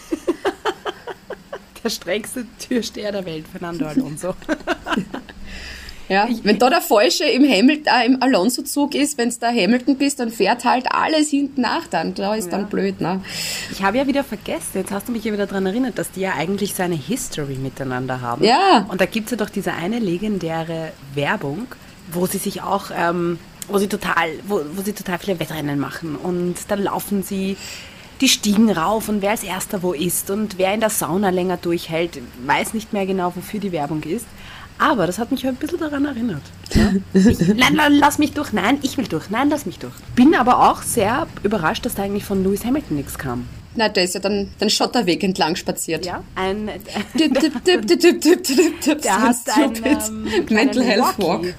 [1.83, 4.35] Der strengste Türsteher der Welt, Fernando Alonso.
[6.11, 9.95] Ja, wenn da der Falsche im Hamilton, äh, im Alonso-Zug ist, wenn es da Hamilton
[9.95, 12.13] bist, dann fährt halt alles hinten nach dann.
[12.13, 13.21] Da ist dann blöd, ne?
[13.71, 16.19] Ich habe ja wieder vergessen, jetzt hast du mich ja wieder daran erinnert, dass die
[16.19, 18.43] ja eigentlich so eine History miteinander haben.
[18.43, 18.85] Ja.
[18.89, 21.67] Und da gibt es ja doch diese eine legendäre Werbung,
[22.11, 26.17] wo sie sich auch, ähm, wo sie total, wo, wo sie total viele Wettrennen machen.
[26.17, 27.55] Und dann laufen sie
[28.19, 31.55] die Stiegen rauf und wer als erster wo ist und wer in der Sauna länger
[31.55, 34.25] durchhält, weiß nicht mehr genau, wofür die Werbung ist.
[34.81, 36.41] Aber das hat mich ein bisschen daran erinnert.
[36.73, 36.91] Ja?
[37.13, 38.51] Ich, nein, nein, lass mich durch.
[38.51, 39.29] Nein, ich will durch.
[39.29, 39.93] Nein, lass mich durch.
[40.15, 43.47] Bin aber auch sehr überrascht, dass da eigentlich von Lewis Hamilton nichts kam.
[43.75, 46.03] Na, der ist ja dann den Schotterweg entlang spaziert.
[46.05, 46.67] Ja, ein,
[47.13, 49.01] Dip, dip, dip, dip, dip, dip, dip, dip.
[49.03, 51.53] der hat einen ähm, Mental Health Walk.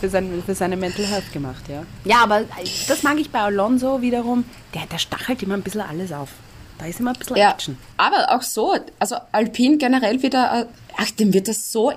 [0.00, 1.82] Für, sein, für seine Mental Health gemacht, ja.
[2.04, 2.42] Ja, aber
[2.88, 4.44] das mag ich bei Alonso wiederum.
[4.74, 6.30] Der, der stachelt immer ein bisschen alles auf.
[6.78, 7.76] Da ist immer ein bisschen Ja, Action.
[7.98, 11.92] aber auch so, also Alpine generell wieder, äh, ach, dem wird das so,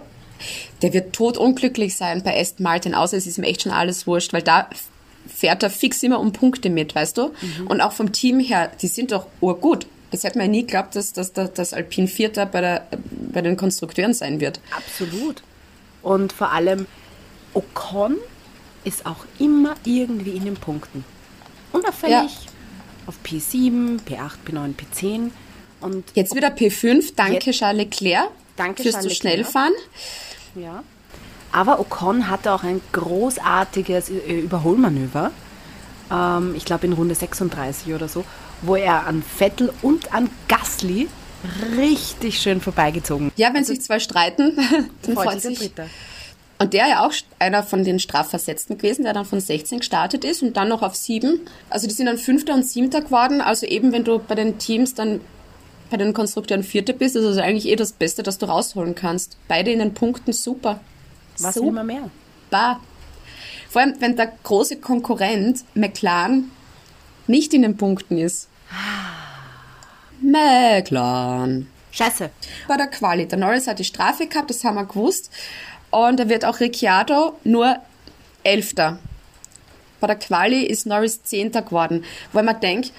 [0.82, 4.34] der wird totunglücklich sein bei Aston Martin, außer es ist ihm echt schon alles wurscht,
[4.34, 4.70] weil da
[5.28, 7.32] fährt er fix immer um Punkte mit, weißt du?
[7.68, 9.88] Und auch vom Team her, die sind doch urgut.
[10.12, 12.88] Das hätte man ja nie geglaubt, dass, dass, dass, dass Alpine Vierter bei, der,
[13.32, 14.60] bei den Konstrukteuren sein wird.
[14.76, 15.42] Absolut.
[16.04, 16.86] Und vor allem
[17.54, 18.18] Ocon
[18.84, 21.06] ist auch immer irgendwie in den Punkten.
[21.72, 22.32] Unauffällig
[23.08, 25.32] auf P7, P8, P9, P10.
[25.82, 29.74] Und Jetzt wieder P5, danke Charles Leclerc Danke, fürs zu schnell fahren.
[30.56, 30.84] Ja.
[31.52, 35.32] Aber Ocon hatte auch ein großartiges äh, Überholmanöver.
[36.12, 38.24] Ähm, ich glaube in Runde 36 oder so,
[38.62, 41.08] wo er an Vettel und an Gasly
[41.78, 44.58] richtig schön vorbeigezogen Ja, wenn sich zwei streiten,
[45.02, 45.90] dann freut sich der Dritte.
[46.60, 50.42] Und der ja auch einer von den Strafversetzten gewesen, der dann von 16 gestartet ist
[50.44, 51.42] und dann noch auf 7.
[51.70, 53.42] Also die sind dann Fünfter und Siebter geworden.
[53.42, 55.20] Also eben, wenn du bei den Teams dann
[55.94, 59.38] bei den Konstrukteuren Vierter bist, ist also eigentlich eh das Beste, das du rausholen kannst.
[59.48, 60.80] Beide in den Punkten super.
[61.38, 61.72] Was super.
[61.72, 62.10] man mehr?
[63.70, 66.50] Vor allem, wenn der große Konkurrent McLaren
[67.28, 68.50] nicht in den Punkten ist.
[70.20, 71.68] McLaren.
[71.92, 72.32] Scheiße.
[72.68, 73.28] bei der Quali.
[73.28, 75.30] Der Norris hat die Strafe gehabt, das haben wir gewusst.
[75.92, 77.78] Und da wird auch Ricciardo nur
[78.42, 78.98] Elfter.
[80.00, 82.04] Bei der Quali ist Norris Zehnter geworden.
[82.32, 82.92] Weil man denkt,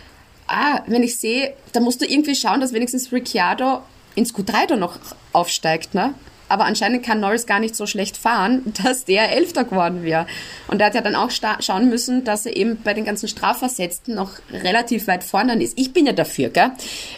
[0.46, 3.82] ah, wenn ich sehe, da musst du irgendwie schauen, dass wenigstens Ricciardo
[4.14, 4.98] ins Q3 da noch
[5.32, 6.14] aufsteigt, ne?
[6.46, 10.26] Aber anscheinend kann Norris gar nicht so schlecht fahren, dass der Elfter geworden wäre.
[10.68, 14.14] Und er hat ja dann auch schauen müssen, dass er eben bei den ganzen Strafversetzten
[14.14, 15.78] noch relativ weit vorne ist.
[15.78, 16.70] Ich bin ja dafür, gell?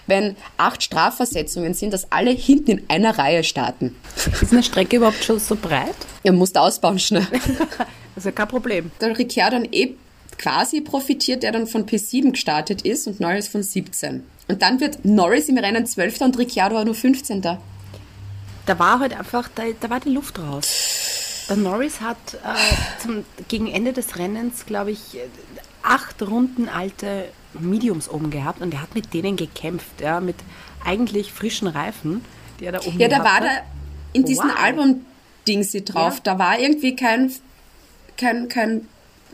[0.07, 3.97] Wenn acht Strafversetzungen sind, dass alle hinten in einer Reihe starten.
[4.41, 5.97] Ist eine Strecke überhaupt schon so breit?
[6.23, 7.27] Ihr musst ausbauen schnell.
[8.15, 8.91] Das ist ja kein Problem.
[8.99, 9.95] Der Ricciardo dann eh
[10.39, 14.23] quasi profitiert, der dann von P7 gestartet ist und Norris von 17.
[14.49, 16.21] Und dann wird Norris im Rennen 12.
[16.21, 17.43] und Ricciardo nur 15.
[17.43, 17.59] Da
[18.79, 21.47] war halt einfach, da, da war die Luft raus.
[21.49, 25.21] Der Norris hat äh, zum, gegen Ende des Rennens, glaube ich, äh,
[25.83, 27.27] acht Runden alte
[27.59, 30.35] Mediums oben gehabt und er hat mit denen gekämpft, ja, mit
[30.85, 32.25] eigentlich frischen Reifen,
[32.59, 33.49] die er da oben Ja, da war da
[34.13, 34.59] in diesem Wow.
[34.61, 36.21] Album-Dingsi drauf, Ja.
[36.25, 37.31] da war irgendwie kein,
[38.17, 38.89] kein, kein,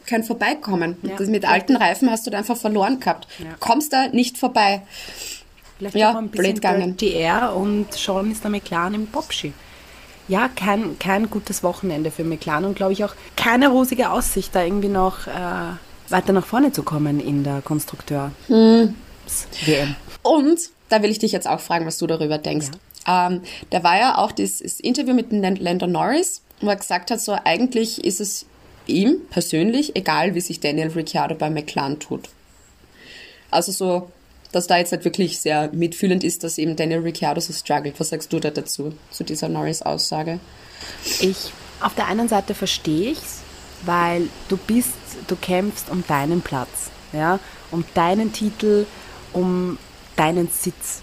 [0.06, 0.96] kein Vorbeikommen.
[1.02, 1.16] Ja.
[1.16, 3.28] Das mit alten Reifen hast du da einfach verloren gehabt.
[3.38, 3.46] Ja.
[3.60, 4.82] Kommst da nicht vorbei.
[5.78, 9.52] Vielleicht Ja, auch ein blöd bisschen Air und Sean ist der McLaren im Popski.
[10.28, 14.62] Ja, kein, kein gutes Wochenende für McLaren und glaube ich auch keine rosige Aussicht, da
[14.62, 15.30] irgendwie noch äh,
[16.08, 18.94] weiter nach vorne zu kommen in der Konstrukteur-WM.
[20.22, 22.68] Und da will ich dich jetzt auch fragen, was du darüber denkst.
[23.06, 27.20] Ähm, da war ja auch dieses Interview mit dem Landon Norris, wo er gesagt hat,
[27.20, 28.46] so eigentlich ist es
[28.86, 32.28] ihm persönlich egal, wie sich Daniel Ricciardo bei McLaren tut.
[33.50, 34.10] Also so,
[34.52, 37.98] dass da jetzt halt wirklich sehr mitfühlend ist, dass eben Daniel Ricciardo so struggelt.
[37.98, 40.40] Was sagst du da dazu, zu dieser Norris-Aussage?
[41.20, 43.40] Ich, auf der einen Seite verstehe ich's,
[43.84, 44.92] weil du bist,
[45.28, 47.40] du kämpfst um deinen Platz, ja,
[47.70, 48.86] um deinen Titel,
[49.32, 49.78] um
[50.16, 51.00] deinen Sitz.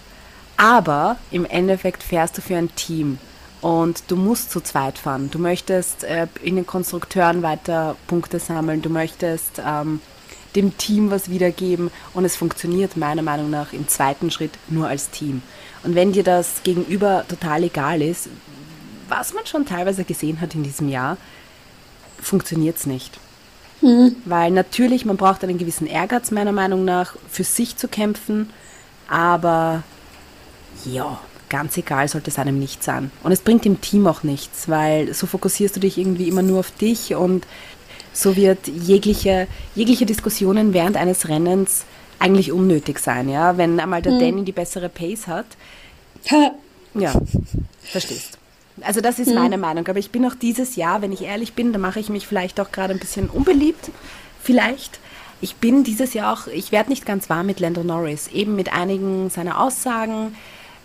[0.58, 3.18] Aber im Endeffekt fährst du für ein Team
[3.62, 5.30] und du musst zu zweit fahren.
[5.32, 10.02] Du möchtest äh, in den Konstrukteuren weiter Punkte sammeln, du möchtest ähm,
[10.56, 15.10] dem Team was wiedergeben und es funktioniert meiner Meinung nach im zweiten Schritt nur als
[15.10, 15.42] Team.
[15.84, 18.30] Und wenn dir das gegenüber total egal ist,
[19.08, 21.18] was man schon teilweise gesehen hat in diesem Jahr,
[22.22, 23.20] funktioniert es nicht.
[24.26, 28.50] Weil natürlich, man braucht einen gewissen Ehrgeiz, meiner Meinung nach, für sich zu kämpfen,
[29.08, 29.84] aber
[30.86, 31.20] ja,
[31.50, 33.12] ganz egal sollte es einem nicht sein.
[33.24, 36.60] Und es bringt dem Team auch nichts, weil so fokussierst du dich irgendwie immer nur
[36.60, 37.46] auf dich und
[38.14, 41.86] so wird jegliche, jegliche Diskussionen während eines Rennens
[42.20, 43.58] eigentlich unnötig sein, ja.
[43.58, 45.46] Wenn einmal der Danny die bessere Pace hat,
[46.94, 47.14] ja,
[47.84, 48.38] verstehst.
[48.82, 49.88] Also das ist meine Meinung.
[49.88, 52.60] Aber ich bin auch dieses Jahr, wenn ich ehrlich bin, da mache ich mich vielleicht
[52.60, 53.92] auch gerade ein bisschen unbeliebt.
[54.42, 55.00] Vielleicht.
[55.42, 58.28] Ich bin dieses Jahr auch, ich werde nicht ganz warm mit Lando Norris.
[58.28, 60.36] Eben mit einigen seiner Aussagen,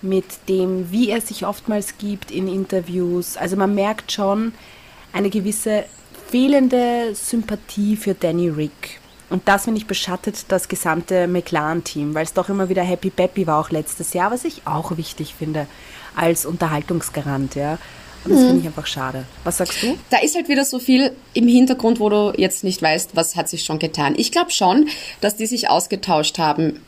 [0.04, 3.36] mit dem, wie er sich oftmals gibt in Interviews.
[3.36, 4.52] Also man merkt schon
[5.12, 5.84] eine gewisse
[6.28, 9.00] fehlende Sympathie für Danny Rick.
[9.30, 13.46] Und das, finde ich, beschattet das gesamte McLaren-Team, weil es doch immer wieder Happy Peppy
[13.46, 15.66] war, auch letztes Jahr, was ich auch wichtig finde
[16.14, 17.78] als Unterhaltungsgarant, ja.
[18.24, 19.24] Und das finde ich einfach schade.
[19.44, 19.98] Was sagst du?
[20.08, 23.48] Da ist halt wieder so viel im Hintergrund, wo du jetzt nicht weißt, was hat
[23.48, 24.14] sich schon getan.
[24.16, 24.88] Ich glaube schon,
[25.20, 26.80] dass die sich ausgetauscht haben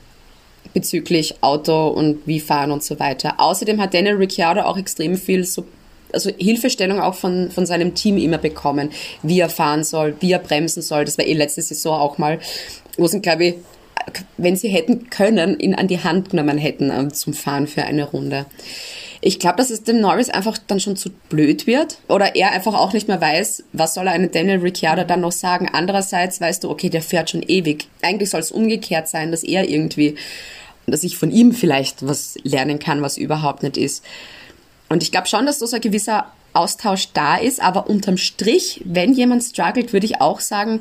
[0.73, 3.35] bezüglich Auto und wie fahren und so weiter.
[3.39, 5.65] Außerdem hat Daniel Ricciardo auch extrem viel so
[6.13, 8.91] also Hilfestellung auch von, von seinem Team immer bekommen,
[9.23, 11.05] wie er fahren soll, wie er bremsen soll.
[11.05, 12.39] Das war eh letzte Saison auch mal,
[12.97, 13.55] wo sie, glaube ich,
[14.37, 18.05] wenn sie hätten können, ihn an die Hand genommen hätten ähm, zum Fahren für eine
[18.05, 18.47] Runde.
[19.21, 22.75] Ich glaube, dass es dem Norris einfach dann schon zu blöd wird oder er einfach
[22.75, 25.69] auch nicht mehr weiß, was soll er einem Daniel Ricciardo dann noch sagen.
[25.73, 27.89] Andererseits weißt du, okay, der fährt schon ewig.
[28.03, 30.17] Eigentlich soll es umgekehrt sein, dass er irgendwie,
[30.87, 34.05] dass ich von ihm vielleicht was lernen kann, was überhaupt nicht ist.
[34.89, 39.13] Und ich glaube schon, dass so ein gewisser Austausch da ist, aber unterm Strich, wenn
[39.13, 40.81] jemand struggelt, würde ich auch sagen,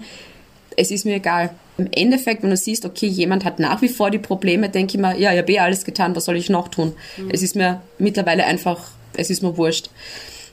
[0.78, 1.52] es ist mir egal.
[1.78, 5.02] Im Endeffekt, wenn du siehst, okay, jemand hat nach wie vor die Probleme, denke ich
[5.02, 6.94] mir, ja, ich habe eh alles getan, was soll ich noch tun?
[7.18, 7.30] Mhm.
[7.32, 9.90] Es ist mir mittlerweile einfach, es ist mir wurscht.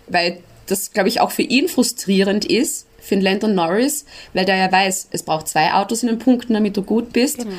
[0.09, 4.57] Weil das, glaube ich, auch für ihn frustrierend ist, für den Landon Norris, weil der
[4.57, 7.39] ja weiß, es braucht zwei Autos in den Punkten, damit du gut bist.
[7.39, 7.51] Genau.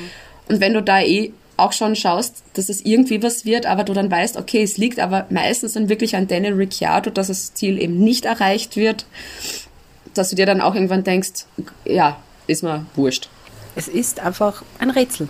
[0.49, 3.93] Und wenn du da eh auch schon schaust, dass es irgendwie was wird, aber du
[3.93, 7.81] dann weißt, okay, es liegt aber meistens dann wirklich an Daniel Ricciardo, dass das Ziel
[7.81, 9.05] eben nicht erreicht wird,
[10.13, 11.45] dass du dir dann auch irgendwann denkst,
[11.85, 13.29] ja, ist mir wurscht.
[13.75, 15.29] Es ist einfach ein Rätsel.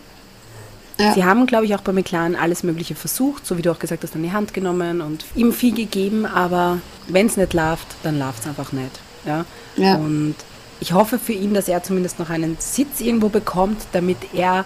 [1.00, 1.14] Ja.
[1.14, 4.04] Sie haben, glaube ich, auch bei McLaren alles Mögliche versucht, so wie du auch gesagt
[4.04, 8.20] hast, an die Hand genommen und ihm viel gegeben, aber wenn es nicht läuft, dann
[8.20, 9.00] läuft es einfach nicht.
[9.26, 9.46] Ja?
[9.76, 9.96] ja?
[9.96, 10.36] Und
[10.80, 14.66] ich hoffe für ihn, dass er zumindest noch einen Sitz irgendwo bekommt, damit er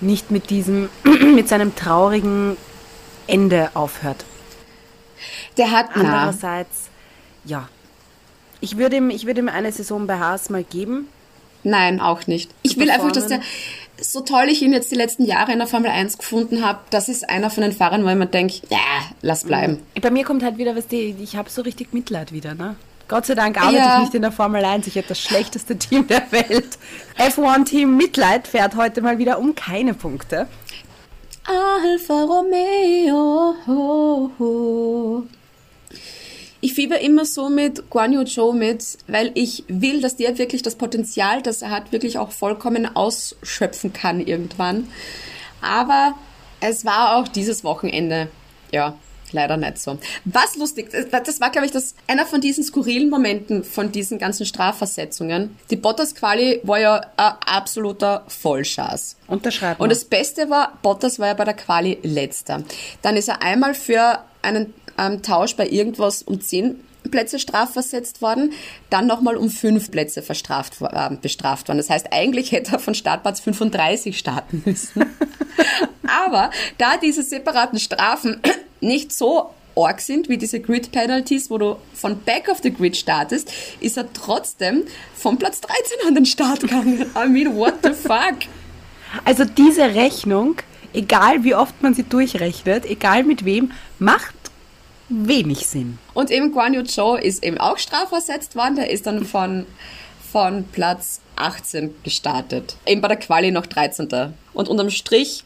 [0.00, 0.90] nicht mit diesem,
[1.34, 2.56] mit seinem traurigen
[3.26, 4.24] Ende aufhört.
[5.56, 6.88] Der hat andererseits,
[7.44, 7.68] ja,
[8.60, 11.08] ich würde ihm, ich würde ihm eine Saison bei Haas mal geben.
[11.64, 12.50] Nein, auch nicht.
[12.62, 13.40] Ich will einfach, dass der,
[14.00, 17.08] so toll ich ihn jetzt die letzten Jahre in der Formel 1 gefunden habe, das
[17.08, 18.78] ist einer von den Fahrern, wo ich mir denke, ja,
[19.20, 19.78] lass bleiben.
[20.00, 22.76] Bei mir kommt halt wieder, was die, ich habe so richtig Mitleid wieder, ne?
[23.08, 23.96] Gott sei Dank arbeite ja.
[23.96, 24.86] ich nicht in der Formel 1.
[24.86, 26.78] Ich hätte das schlechteste Team der Welt.
[27.18, 30.48] F1-Team Mitleid fährt heute mal wieder um keine Punkte.
[31.44, 33.54] Alfa Romeo.
[36.64, 40.62] Ich fieber immer so mit Guan Yu Zhou mit, weil ich will, dass der wirklich
[40.62, 44.86] das Potenzial, das er hat, wirklich auch vollkommen ausschöpfen kann irgendwann.
[45.60, 46.14] Aber
[46.60, 48.28] es war auch dieses Wochenende,
[48.70, 48.94] ja,
[49.32, 49.98] leider nicht so.
[50.24, 54.46] Was lustig, das war, glaube ich, das, einer von diesen skurrilen Momenten von diesen ganzen
[54.46, 55.58] Strafversetzungen.
[55.68, 59.16] Die Bottas-Quali war ja ein absoluter Vollschaß.
[59.26, 59.82] Unterschreiben.
[59.82, 62.62] Und das Beste war, Bottas war ja bei der Quali letzter.
[63.02, 66.76] Dann ist er einmal für einen ähm, Tausch bei irgendwas um 10
[67.10, 68.52] Plätze strafversetzt worden,
[68.90, 71.78] dann nochmal um fünf Plätze verstraft, äh, bestraft worden.
[71.78, 75.06] Das heißt, eigentlich hätte er von Startplatz 35 starten müssen.
[76.06, 78.40] Aber da diese separaten Strafen
[78.80, 82.96] nicht so arg sind wie diese Grid Penalties, wo du von Back of the Grid
[82.96, 83.50] startest,
[83.80, 87.06] ist er trotzdem von Platz 13 an den Start gegangen.
[87.16, 88.36] I mean, what the fuck?
[89.24, 90.56] Also diese Rechnung,
[90.92, 94.34] egal wie oft man sie durchrechnet, egal mit wem, macht
[95.08, 95.98] wenig Sinn.
[96.14, 98.76] Und eben Guan Yu Zhou ist eben auch strafversetzt worden.
[98.76, 99.66] Der ist dann von,
[100.32, 102.76] von Platz 18 gestartet.
[102.86, 104.34] Eben bei der Quali noch 13.
[104.52, 105.44] Und unterm Strich,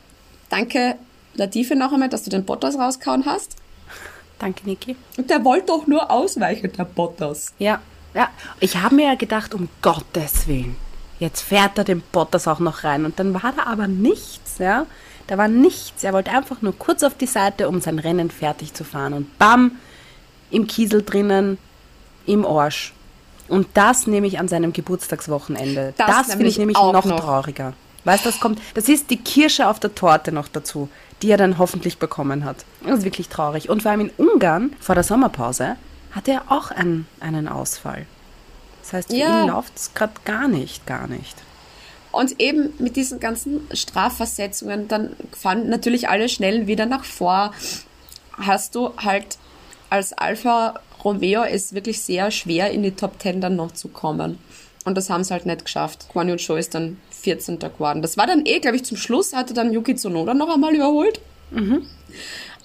[0.51, 0.97] danke
[1.35, 3.57] Latife noch einmal, dass du den Bottas rauskauen hast.
[4.38, 4.97] Danke, Niki.
[5.16, 7.55] Und der wollte doch nur ausweichen, der Bottas.
[7.59, 7.81] Ja,
[8.14, 8.29] ja.
[8.61, 10.77] Ich habe mir ja gedacht, um Gottes Willen,
[11.19, 13.05] jetzt fährt er den Bottas auch noch rein.
[13.05, 14.87] Und dann war da aber nichts, ja.
[15.27, 16.05] Da war nichts.
[16.05, 19.12] Er wollte einfach nur kurz auf die Seite, um sein Rennen fertig zu fahren.
[19.12, 19.73] Und bam,
[20.51, 21.59] im Kiesel drinnen,
[22.27, 22.93] im Arsch.
[23.49, 25.95] Und das nehme ich an seinem Geburtstagswochenende.
[25.97, 27.73] Das, das finde ich nämlich noch, noch trauriger.
[28.05, 30.89] Weißt du, das kommt, das ist die Kirsche auf der Torte noch dazu,
[31.23, 32.65] die er dann hoffentlich bekommen hat.
[32.85, 33.69] Das ist wirklich traurig.
[33.69, 35.77] Und vor allem in Ungarn vor der Sommerpause
[36.12, 38.07] hatte er auch einen, einen Ausfall.
[38.83, 39.43] Das heißt, für Ja.
[39.43, 41.37] ihn läuft es gerade gar nicht, gar nicht.
[42.16, 47.52] Und eben mit diesen ganzen Strafversetzungen, dann fahren natürlich alle schnell wieder nach vor.
[48.38, 49.38] Hast du halt
[49.90, 54.38] als Alfa Romeo es wirklich sehr schwer, in die Top Ten dann noch zu kommen.
[54.85, 56.07] Und das haben sie halt nicht geschafft.
[56.12, 57.59] Guan Yu Zhou ist dann 14.
[57.59, 58.02] geworden.
[58.02, 61.20] Das war dann eh, glaube ich, zum Schluss hatte dann Yuki Tsunoda noch einmal überholt.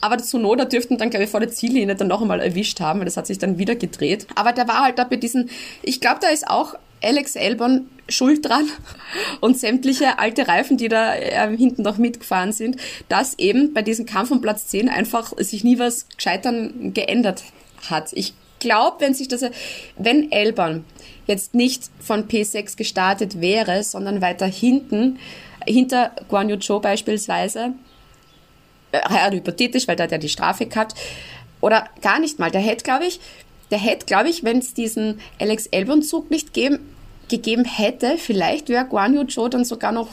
[0.01, 2.99] Aber der Tsunoda dürften dann, glaube ich, vor der Ziellinie dann noch einmal erwischt haben,
[2.99, 4.27] weil das hat sich dann wieder gedreht.
[4.35, 5.49] Aber der war halt da bei diesen,
[5.83, 8.69] ich glaube, da ist auch Alex Albon schuld dran
[9.41, 12.77] und sämtliche alte Reifen, die da äh, hinten noch mitgefahren sind,
[13.09, 17.43] dass eben bei diesem Kampf um Platz 10 einfach sich nie was gescheitern geändert
[17.89, 18.13] hat.
[18.13, 19.43] Ich glaube, wenn sich das,
[19.97, 20.85] wenn Albon
[21.27, 25.19] jetzt nicht von P6 gestartet wäre, sondern weiter hinten,
[25.65, 27.73] hinter Guan Yu Zhou beispielsweise,
[28.93, 30.95] rein hypothetisch, weil da hat er die Strafe gehabt.
[31.61, 32.51] Oder gar nicht mal.
[32.51, 33.19] Der hätte, glaube ich,
[33.71, 36.79] der hätte, glaube ich, wenn es diesen Alex Albon-Zug nicht geben,
[37.29, 40.09] gegeben hätte, vielleicht wäre Guan Yu Zhou dann sogar noch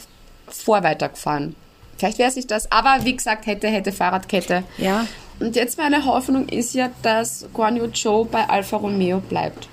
[0.46, 1.54] vor weitergefahren.
[1.98, 4.62] Vielleicht wäre sich das, aber wie gesagt, hätte, hätte Fahrradkette.
[4.78, 5.04] Ja,
[5.40, 9.68] Und jetzt meine Hoffnung ist ja, dass Guan Yu Zhou bei Alfa Romeo bleibt.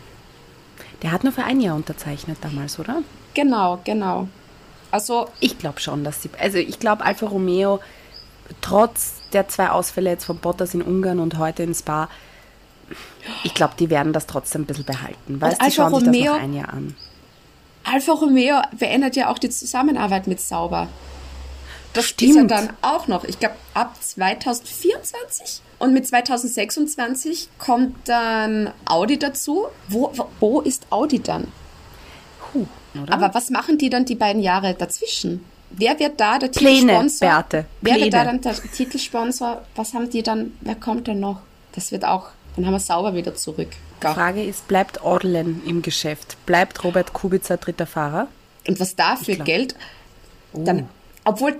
[1.04, 3.04] der hat nur für ein Jahr unterzeichnet damals, oder?
[3.36, 4.28] Genau, genau.
[4.91, 6.30] Also, Ich glaube schon, dass sie.
[6.39, 7.80] Also ich glaube, Alfa Romeo,
[8.62, 12.10] trotz der zwei Ausfälle jetzt von Bottas in Ungarn und heute in Spa,
[13.43, 15.41] ich glaube, die werden das trotzdem ein bisschen behalten.
[15.41, 16.95] Weil Alfa schauen sich das Romeo- noch ein Jahr an.
[17.84, 20.88] Alfa Romeo beendet ja auch die Zusammenarbeit mit Sauber.
[21.93, 22.52] Das ist ja Stimmt.
[22.52, 29.67] dann auch noch, ich glaube, ab 2024 und mit 2026 kommt dann Audi dazu.
[29.88, 31.48] Wo, wo, ist Audi dann?
[33.02, 33.13] Oder?
[33.13, 35.43] Aber was machen die dann die beiden Jahre dazwischen?
[35.71, 37.28] Wer wird da der Pläne, Titelsponsor?
[37.30, 38.39] Beate, Wer wird da Pläne.
[38.39, 39.62] dann der Titelsponsor?
[39.76, 40.54] Was haben die dann?
[40.62, 41.41] Wer kommt denn noch?
[41.74, 43.70] Das wird auch, dann haben wir sauber wieder zurück.
[44.02, 46.38] Die Frage ist, bleibt Orlen im Geschäft?
[46.46, 48.28] Bleibt Robert Kubica dritter Fahrer?
[48.68, 49.76] Und was da für Geld,
[50.54, 50.63] Oh.
[50.63, 50.88] dann,
[51.26, 51.58] obwohl,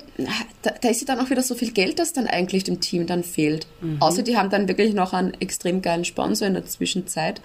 [0.62, 3.08] da, da ist ja dann auch wieder so viel Geld, das dann eigentlich dem Team
[3.08, 3.68] dann fehlt.
[4.00, 7.42] Außer die haben dann wirklich noch einen extrem geilen Sponsor in der Zwischenzeit.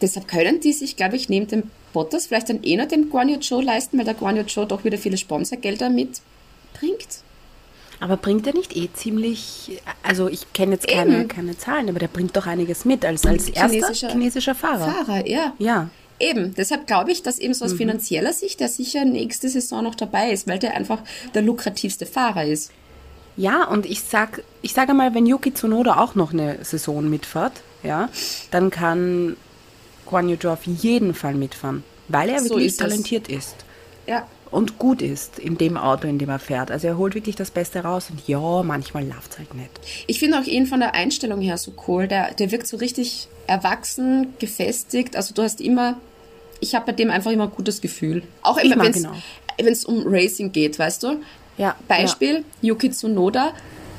[0.00, 3.28] Deshalb können die sich, glaube ich, neben dem Bottas vielleicht dann eh noch den Guan
[3.28, 7.20] Yu Zhou leisten, weil der Guan Yu Zhou doch wieder viele Sponsorgelder mitbringt.
[8.00, 11.28] Aber bringt er nicht eh ziemlich, also ich kenne jetzt keine, Eben.
[11.28, 14.90] keine Zahlen, aber der bringt doch einiges mit als, als erster Chinesischer chinesischer Fahrer.
[14.90, 15.52] Fahrer, ja.
[15.58, 19.82] Ja, Eben, deshalb glaube ich, dass eben so aus finanzieller Sicht der sicher nächste Saison
[19.82, 20.98] noch dabei ist, weil der einfach
[21.32, 22.72] der lukrativste Fahrer ist.
[23.38, 27.54] Ja, und ich sag, ich sage mal, wenn Yuki Tsunoda auch noch eine Saison mitfährt,
[27.82, 28.10] ja,
[28.50, 29.36] dann kann
[30.04, 32.76] Guan Yu auf jeden Fall mitfahren, weil er So wirklich es.
[32.76, 33.54] talentiert ist
[34.06, 36.70] Ja, und gut ist in dem Auto, in dem er fährt.
[36.70, 39.70] Also er holt wirklich das Beste raus und ja, manchmal läuft es halt nicht.
[40.06, 42.08] Ich finde auch ihn von der Einstellung her so cool.
[42.08, 45.16] Der, der wirkt so richtig erwachsen, gefestigt.
[45.16, 45.96] Also du hast immer,
[46.60, 48.22] ich habe bei dem einfach immer ein gutes Gefühl.
[48.42, 49.06] Auch immer, wenn es
[49.58, 51.16] es um Racing geht, weißt du?
[51.58, 53.52] Ja, Beispiel, Yuki Tsunoda.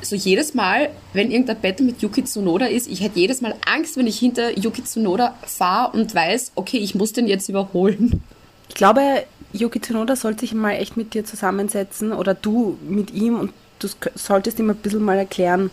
[0.04, 3.96] So jedes Mal, wenn irgendein Battle mit Yuki Tsunoda ist, ich hätte jedes Mal Angst,
[3.96, 8.20] wenn ich hinter Yuki Tsunoda fahre und weiß, okay, ich muss den jetzt überholen.
[8.68, 13.38] Ich glaube, Yuki Tsunoda sollte sich mal echt mit dir zusammensetzen oder du mit ihm
[13.38, 15.70] und du solltest ihm ein bisschen mal erklären,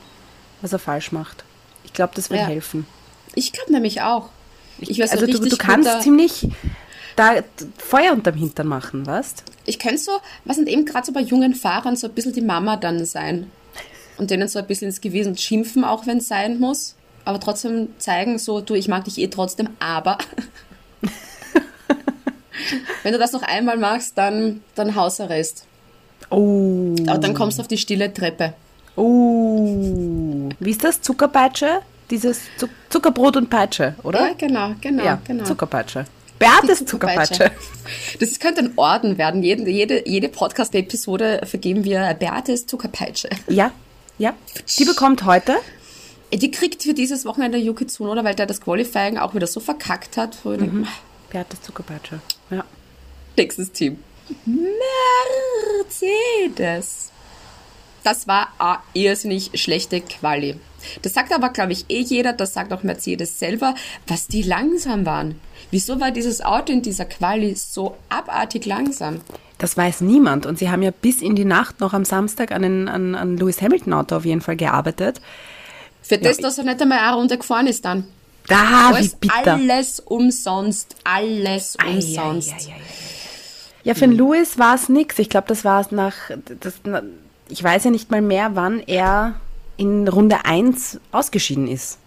[0.61, 1.43] was er falsch macht.
[1.83, 2.47] Ich glaube, das wird Ja.
[2.47, 2.85] helfen.
[3.35, 4.29] Ich glaube nämlich auch.
[4.79, 6.47] Ich so also du, du kannst ziemlich
[7.15, 7.35] da
[7.77, 9.43] Feuer unterm Hintern machen, weißt?
[9.65, 10.11] Ich könnte so,
[10.45, 13.51] was sind eben gerade so bei jungen Fahrern so ein bisschen die Mama dann sein.
[14.17, 16.95] Und denen so ein bisschen ins Gewissen schimpfen, auch wenn es sein muss.
[17.25, 20.17] Aber trotzdem zeigen so, du, ich mag dich eh trotzdem, aber.
[23.03, 25.65] Wenn du das noch einmal machst, dann, dann Hausarrest.
[26.29, 26.95] Oh.
[27.07, 28.53] Aber dann kommst du auf die stille Treppe.
[28.95, 30.49] Oh.
[30.59, 31.01] Wie ist das?
[31.01, 31.81] Zuckerpeitsche?
[32.09, 34.29] Dieses Zu Zuckerbrot und Peitsche, oder?
[34.29, 35.43] Ja, genau, genau, Ja, genau.
[35.43, 36.05] Zuckerpeitsche.
[36.39, 37.51] Beates Die Zuckerpeitsche.
[38.19, 39.43] Das könnte ein Orden werden.
[39.43, 43.29] Jede, jede, jede Podcast-Episode vergeben wir Beates Zuckerpeitsche.
[43.47, 43.71] Ja,
[44.17, 44.33] ja.
[44.77, 45.55] Die bekommt heute.
[46.33, 50.17] Die kriegt für dieses Wochenende Yuki Tsunoda, weil der das Qualifying auch wieder so verkackt
[50.17, 50.35] hat.
[50.35, 50.87] Ich denke,
[51.29, 52.19] Beates Zuckerpeitsche.
[52.49, 52.63] Ja.
[53.37, 53.99] Nächstes Team.
[55.85, 57.11] Mercedes.
[58.03, 60.55] Das war eine irrsinnig schlechte Quali.
[61.01, 63.75] Das sagt aber, glaube ich, eh jeder, das sagt auch Mercedes selber,
[64.07, 65.39] was die langsam waren.
[65.71, 69.21] Wieso war dieses Auto in dieser Quali so abartig langsam?
[69.57, 70.45] Das weiß niemand.
[70.45, 73.37] Und sie haben ja bis in die Nacht noch am Samstag an, den, an, an
[73.37, 75.19] Lewis Hamilton Auto auf jeden Fall gearbeitet.
[76.01, 78.05] Für das, dass er nicht einmal eine Runde gefahren ist dann.
[78.49, 79.53] Da, wie Alles, bitter.
[79.53, 80.95] alles umsonst.
[81.03, 82.51] Alles ei, umsonst.
[82.53, 82.81] ei, ei.
[83.83, 85.17] Ja, für den Lewis war es nix.
[85.19, 86.13] Ich glaube, das war es nach,
[86.59, 86.73] das,
[87.47, 89.35] ich weiß ja nicht mal mehr, wann er
[89.77, 91.97] in Runde 1 ausgeschieden ist.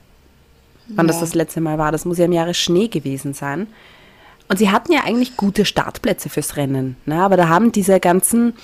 [0.88, 1.20] wann das Ja.
[1.22, 1.90] das letzte Mal war.
[1.92, 3.68] Das muss ja im Jahre Schnee gewesen sein.
[4.48, 6.96] Und sie hatten ja eigentlich gute Startplätze fürs Rennen.
[7.06, 7.22] Ne?
[7.22, 8.54] Aber da haben diese ganzen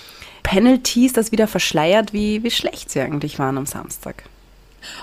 [0.42, 4.24] Penalties das wieder verschleiert, wie, wie schlecht sie eigentlich waren am Samstag.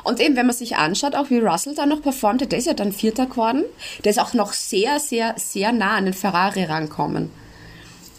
[0.04, 2.66] Und eben, wenn man sich anschaut, auch wie Russell da noch performt hat, der ist
[2.68, 3.64] ja dann Vierter geworden.
[4.04, 7.30] Der ist auch noch sehr, sehr, sehr nah an den Ferrari rankommen.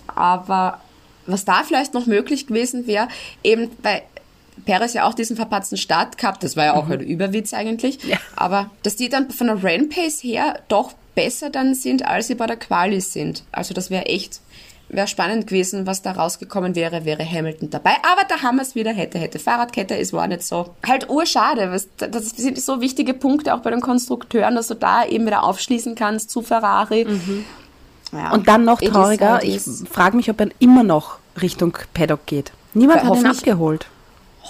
[0.06, 0.80] Aber
[1.26, 3.08] was da vielleicht noch möglich gewesen wäre,
[3.42, 4.02] eben weil
[4.64, 8.16] Perez ja auch diesen verpatzten Start gehabt, das war ja auch ein Überwitz eigentlich, Ja.
[8.36, 12.46] aber dass die dann von der Rain-Pace her doch besser dann sind, als sie bei
[12.46, 13.42] der Quali sind.
[13.52, 14.40] Also das wäre echt,
[14.88, 17.92] wäre spannend gewesen, was da rausgekommen wäre, wäre Hamilton dabei.
[18.10, 20.74] Aber da haben wir es wieder, hätte, hätte Fahrradkette, es war nicht so.
[20.86, 25.04] Halt urschade, was, das sind so wichtige Punkte auch bei den Konstrukteuren, dass du da
[25.04, 27.06] eben wieder aufschließen kannst zu Ferrari.
[28.12, 32.52] Ja, Und dann noch trauriger, ich frage mich, ob er immer noch Richtung Paddock geht.
[32.74, 33.86] Niemand Weil hat ihn abgeholt.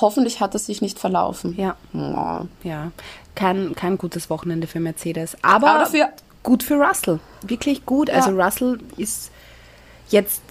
[0.01, 1.55] Hoffentlich hat er sich nicht verlaufen.
[1.57, 2.47] Ja, Ja.
[2.63, 2.91] ja.
[3.35, 5.37] Kein, kein gutes Wochenende für Mercedes.
[5.43, 6.09] Aber, Aber dafür-
[6.43, 7.19] gut für Russell.
[7.43, 8.11] Wirklich gut.
[8.11, 9.31] Also Russell ist
[10.09, 10.43] jetzt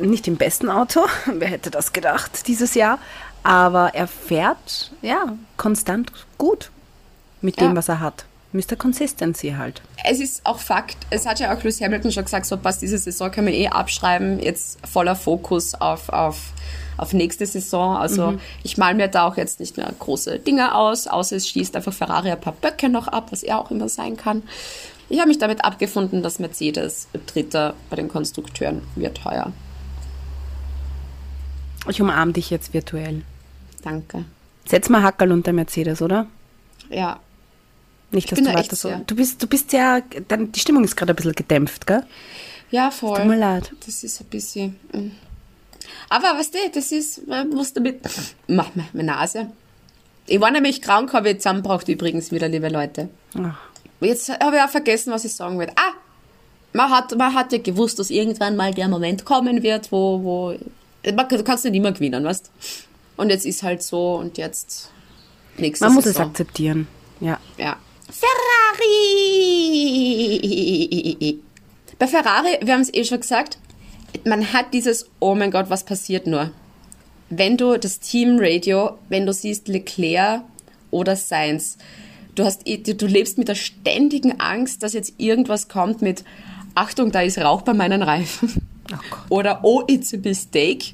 [0.00, 1.00] nicht im besten Auto.
[1.26, 2.98] Wer hätte das gedacht dieses Jahr?
[3.42, 6.70] Aber er fährt, ja, konstant gut
[7.42, 7.76] mit dem, Ja.
[7.76, 8.24] was er hat.
[8.52, 8.76] Mr.
[8.78, 9.82] Consistency halt.
[10.04, 12.96] Es ist auch Fakt, es hat ja auch Lewis Hamilton schon gesagt, so passt, diese
[12.98, 16.36] Saison können wir eh abschreiben, jetzt voller Fokus auf, auf,
[16.96, 17.96] auf nächste Saison.
[17.96, 21.74] Also ich mal mir da auch jetzt nicht mehr große Dinge aus, außer es schießt
[21.74, 24.44] einfach Ferrari ein paar Böcke noch ab, was er auch immer sein kann.
[25.14, 29.52] Ich habe mich damit abgefunden, dass Mercedes Dritter bei den Konstrukteuren wird heuer.
[31.88, 33.22] Ich umarme dich jetzt virtuell.
[33.82, 34.24] Danke.
[34.66, 36.26] Setz mal Hackerl unter Mercedes, oder?
[36.90, 37.20] Ja,
[38.10, 38.90] Nicht, dass du da weiter so.
[39.06, 42.04] Du bist, du bist ja, dann, die Stimmung ist gerade ein bisschen gedämpft, gell?
[42.72, 43.16] ja voll.
[43.18, 43.72] Tut mir leid.
[43.86, 44.80] Das ist ein bisschen.
[44.92, 45.12] mm.
[46.08, 48.00] Aber weißt du, das ist, man muss damit.
[48.48, 49.52] Mach mal meine Nase.
[50.26, 53.10] Ich war nämlich krank, habe ich zusammengebracht übrigens wieder, liebe Leute.
[53.38, 53.73] Ach.
[54.00, 55.72] Jetzt habe ich auch vergessen, was ich sagen wollte.
[55.76, 55.92] Ah!
[56.72, 60.54] Man hat, man hat ja gewusst, dass irgendwann mal der Moment kommen wird, wo, wo.
[61.14, 62.50] man- Du kannst nicht immer gewinnen, weißt
[63.16, 64.90] Und jetzt ist halt so und jetzt.
[65.56, 66.30] Nächste Man muss es Saison.
[66.30, 66.88] akzeptieren.
[67.20, 67.38] Ja.
[67.58, 67.76] Ja.
[70.44, 71.40] Ferrari!
[71.98, 73.58] Bei Ferrari, wir haben es eh schon gesagt,
[74.24, 76.50] man hat dieses, oh mein Gott, was passiert nur?
[77.30, 80.42] Wenn du das Teamradio, wenn du siehst Leclerc
[80.90, 81.78] oder Sainz,
[82.34, 86.24] du, hast, eh- du lebst mit der ständigen Angst, dass jetzt irgendwas kommt mit,
[86.74, 88.66] Achtung, da ist Rauch bei meinen Reifen.
[89.28, 90.92] Oder, oh, it's a mistake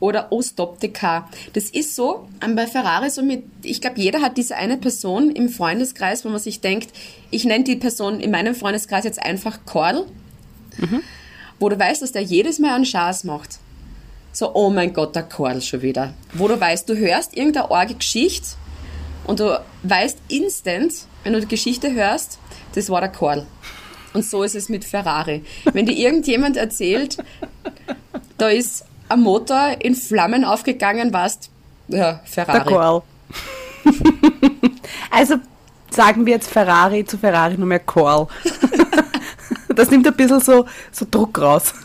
[0.00, 1.30] oder oh, stop the car.
[1.54, 5.30] Das ist so ähm, bei Ferrari so mit, ich glaube, jeder hat diese eine Person
[5.30, 6.90] im Freundeskreis, wo man sich denkt,
[7.30, 10.04] ich nenne die Person in meinem Freundeskreis jetzt einfach Kordel,
[11.58, 13.58] wo du weißt, dass der jedes Mal einen Schaß macht.
[14.32, 16.12] So, oh mein Gott, der Kordel schon wieder.
[16.34, 18.56] Wo du weißt, du hörst irgendeine arge Geschichte
[19.24, 22.38] und du weißt instant, wenn du die Geschichte hörst,
[22.74, 23.46] das war der Kordel.
[24.12, 25.44] Und so ist es mit Ferrari.
[25.72, 27.18] Wenn dir irgendjemand erzählt,
[28.38, 31.50] da ist ein Motor in Flammen aufgegangen, warst
[31.88, 32.68] ja, Ferrari.
[32.68, 33.02] Der
[35.10, 35.34] also
[35.90, 38.26] sagen wir jetzt Ferrari zu Ferrari nur mehr Call.
[39.68, 41.74] das nimmt ein bisschen so, so Druck raus.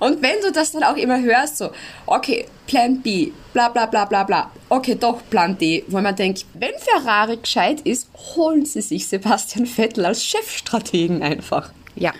[0.00, 1.70] Und wenn du das dann auch immer hörst, so,
[2.06, 6.46] okay, Plan B, bla bla bla bla bla, okay, doch Plan D, wo man denkt,
[6.54, 11.72] wenn Ferrari gescheit ist, holen sie sich Sebastian Vettel als Chefstrategen einfach.
[11.94, 12.12] ja.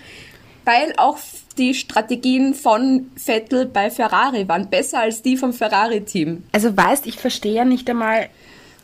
[0.64, 1.18] Weil auch
[1.58, 6.42] die Strategien von Vettel bei Ferrari waren besser als die vom Ferrari-Team.
[6.50, 8.28] Also weißt, ich verstehe ja nicht einmal,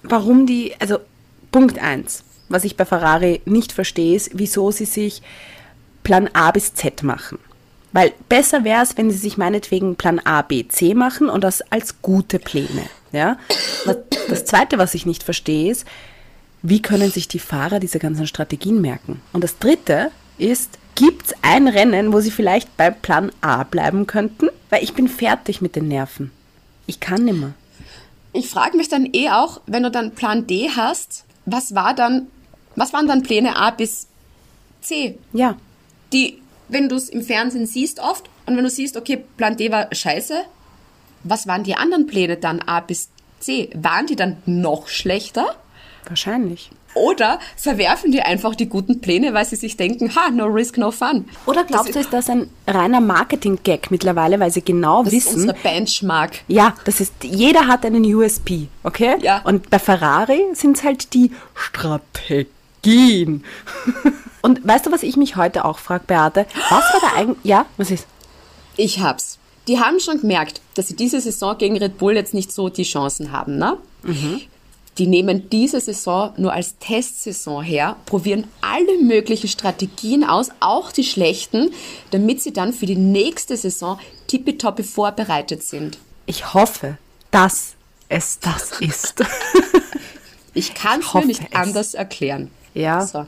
[0.04, 0.98] warum die, also
[1.50, 5.22] Punkt eins, was ich bei Ferrari nicht verstehe, ist, wieso sie sich
[6.02, 7.38] Plan A bis Z machen.
[7.92, 11.60] Weil besser wäre es, wenn sie sich meinetwegen Plan A, B, C machen und das
[11.70, 12.86] als gute Pläne.
[13.12, 13.36] Ja?
[14.28, 15.86] Das Zweite, was ich nicht verstehe, ist,
[16.62, 19.20] wie können sich die Fahrer diese ganzen Strategien merken?
[19.32, 24.06] Und das Dritte ist, gibt es ein Rennen, wo sie vielleicht bei Plan A bleiben
[24.06, 24.48] könnten?
[24.70, 26.30] Weil ich bin fertig mit den Nerven.
[26.86, 27.52] Ich kann nimmer.
[28.32, 32.28] Ich frage mich dann eh auch, wenn du dann Plan D hast, was war dann,
[32.76, 34.06] was waren dann Pläne A bis
[34.80, 35.18] C?
[35.32, 35.56] Ja,
[36.12, 36.41] Die,
[36.72, 39.94] wenn du es im Fernsehen siehst oft und wenn du siehst, okay, Plan D war
[39.94, 40.42] scheiße,
[41.24, 43.10] was waren die anderen Pläne dann A bis
[43.40, 43.70] C?
[43.74, 45.56] Waren die dann noch schlechter?
[46.08, 46.70] wahrscheinlich.
[46.94, 50.90] Oder verwerfen die einfach die guten Pläne, weil sie sich denken, ha, no risk, no
[50.90, 51.24] fun.
[51.46, 55.40] Oder glaubst du, ist das ein reiner Marketing-Gag mittlerweile, weil sie genau das ist wissen,
[55.42, 56.40] unser Benchmark.
[56.48, 59.16] ja, das ist, jeder hat einen USP, okay?
[59.22, 59.40] Ja.
[59.44, 62.46] Und bei Ferrari sind es halt die Strategien.
[64.42, 66.46] Und weißt du, was ich mich heute auch frage, Beate?
[66.68, 68.06] Was war da eigentlich, ja, was ist?
[68.76, 69.38] Ich hab's.
[69.68, 72.82] Die haben schon gemerkt, dass sie diese Saison gegen Red Bull jetzt nicht so die
[72.82, 73.78] Chancen haben, ne?
[74.98, 81.04] Die nehmen diese Saison nur als Testsaison her, probieren alle möglichen Strategien aus, auch die
[81.04, 81.70] schlechten,
[82.10, 85.98] damit sie dann für die nächste Saison tippitoppi vorbereitet sind.
[86.26, 86.98] Ich hoffe,
[87.30, 87.74] dass
[88.08, 89.24] es das ist.
[90.52, 91.54] Ich kann es mir nicht es.
[91.54, 92.50] anders erklären.
[92.74, 93.04] Ja.
[93.06, 93.26] So.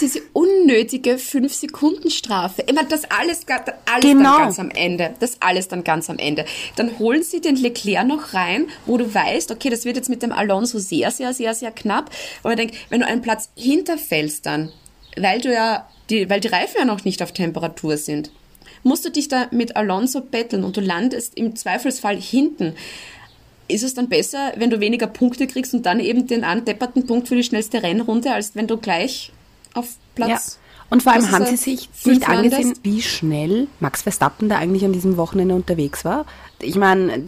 [0.00, 2.62] Diese unnötige 5-Sekunden-Strafe.
[2.62, 4.32] Immer das alles, alles Genau.
[4.32, 5.14] dann ganz am Ende.
[5.18, 6.44] Das alles dann ganz am Ende.
[6.76, 10.22] Dann holen sie den Leclerc noch rein, wo du weißt, okay, das wird jetzt mit
[10.22, 12.10] dem Alonso sehr, sehr, sehr, sehr knapp.
[12.42, 14.72] Und ich denke, wenn du einen Platz hinterfällst dann,
[15.16, 18.30] weil du ja, die, weil die Reifen ja noch nicht auf Temperatur sind,
[18.82, 22.74] musst du dich da mit Alonso betteln und du landest im Zweifelsfall hinten.
[23.68, 27.28] Ist es dann besser, wenn du weniger Punkte kriegst und dann eben den andepperten Punkt
[27.28, 29.32] für die schnellste Rennrunde, als wenn du gleich
[29.74, 30.26] auf Ja.
[30.26, 30.58] Platz.
[30.90, 32.80] Und vor allem haben ist sie sich nicht angesehen, landest?
[32.84, 36.24] wie schnell Max Verstappen da eigentlich an diesem Wochenende unterwegs war.
[36.60, 37.22] Ich meine,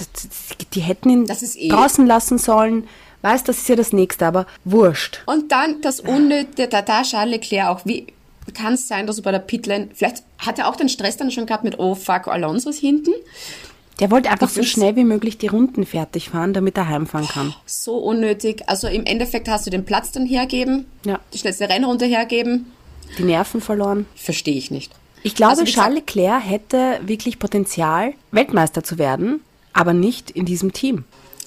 [0.73, 2.89] die hätten ihn Das ist eh- draußen lassen sollen.
[3.21, 5.21] Weiß, das ist ja das Nächste, aber wurscht.
[5.27, 7.85] Und dann das Unnötige, da, da Charles Leclerc auch.
[7.85, 8.07] Wie
[8.55, 11.31] kann es sein, dass du bei der Pitlane, vielleicht hat er auch den Stress dann
[11.31, 13.13] schon gehabt mit, oh fuck, Alonso ist hinten.
[14.01, 17.55] Der wollte einfach so schnell wie möglich die Runden fertig fahren, damit er heimfahren kann.
[17.67, 18.63] So unnötig.
[18.67, 21.21] Also im Endeffekt hast du den Platz dann hergeben, Ja.
[21.35, 22.73] die schnellste Rennrunde hergeben.
[23.19, 24.07] Die Nerven verloren.
[24.15, 24.93] Verstehe ich nicht.
[25.23, 29.41] Ich glaube, Also Charles Leclerc hätte wirklich Potenzial, Weltmeister zu werden,
[29.75, 31.05] aber nicht in diesem Team.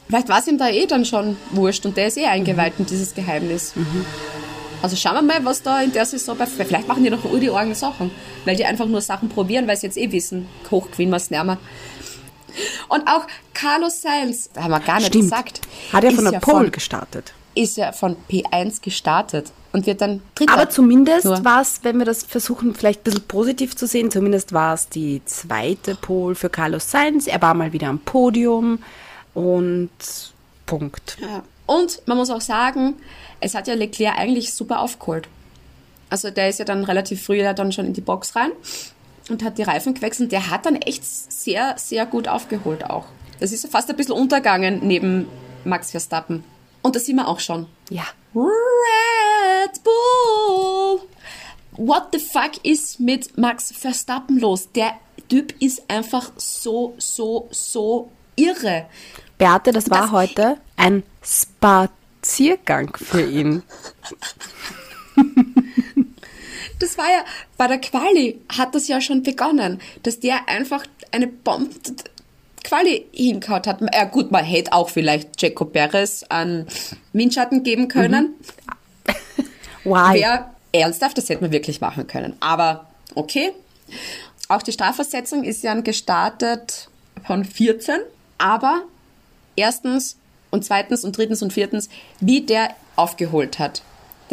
[0.08, 2.86] Vielleicht war es ihm da eh dann schon wurscht und der ist eh eingeweiht in
[2.86, 3.74] dieses Geheimnis.
[4.84, 6.46] Also schauen wir mal, was da in der Saison bei.
[6.46, 8.12] Vielleicht machen die noch ur die Orgen Sachen,
[8.46, 11.32] weil die einfach nur Sachen probieren, weil sie jetzt eh wissen, hoch gewinnen wir es
[11.32, 11.58] nimmer.
[12.88, 15.24] Und auch Carlos Sainz, da haben wir gar nicht Stimmt.
[15.26, 15.62] gesagt.
[15.92, 17.34] Hat er von der ja Pole von, gestartet.
[17.56, 20.54] Ist ja von P1 gestartet und wird dann Dritter.
[20.54, 24.54] Aber zumindest war es, wenn wir das versuchen, vielleicht ein bisschen positiv zu sehen, zumindest
[24.54, 27.28] war es die zweite Pole für Carlos Sainz.
[27.28, 28.80] Er war mal wieder am Podium
[29.34, 29.90] und
[30.66, 31.18] Punkt.
[31.20, 31.44] Ja.
[31.66, 32.96] Und man muss auch sagen,
[33.40, 35.28] es hat ja Leclerc eigentlich super aufgeholt.
[36.10, 38.52] Also der ist ja dann relativ früh ja dann schon in die Box rein
[39.30, 40.32] und hat die Reifen gewechselt.
[40.32, 43.06] Der hat dann echt sehr, sehr gut aufgeholt auch.
[43.40, 45.28] Das ist fast ein bisschen untergegangen neben
[45.66, 46.44] Max Verstappen.
[46.82, 47.68] Und das sehen wir auch schon.
[47.90, 48.04] Ja.
[48.36, 51.00] Red Bull!
[51.78, 54.70] What the fuck ist mit Max Verstappen los?
[54.74, 54.92] Der
[55.30, 58.86] Typ ist einfach so, so, so irre.
[59.38, 63.64] Beate, das war Das- heute ein Spaziergang für ihn.
[66.84, 67.24] Das war ja,
[67.58, 71.70] bei der Quali hat das ja schon begonnen, dass der einfach eine Bombe
[72.62, 73.80] Quali hingehauen hat.
[73.94, 76.68] Ja gut, man hätte auch vielleicht Jaco Perez an
[77.14, 78.34] Windschatten geben können.
[79.86, 80.20] Why?
[80.20, 82.36] Wäre ernsthaft, das hätte man wirklich machen können.
[82.42, 83.52] Aber okay.
[84.50, 86.90] Auch die Strafversetzung ist ja gestartet
[87.26, 88.00] von 14.
[88.38, 88.82] Aber
[89.56, 90.18] erstens
[90.52, 91.88] und zweitens und drittens und viertens,
[92.20, 93.84] wie der aufgeholt hat.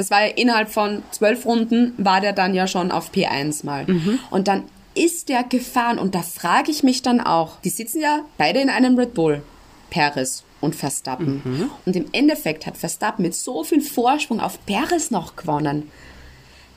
[0.01, 3.85] Das war ja innerhalb von zwölf Runden, war der dann ja schon auf P1 mal.
[4.31, 8.21] Und dann ist der gefahren und da frage ich mich dann auch, die sitzen ja
[8.39, 9.43] beide in einem Red Bull,
[9.91, 11.43] Perez und Verstappen.
[11.85, 15.91] Und im Endeffekt hat Verstappen mit so viel Vorsprung auf Perez noch gewonnen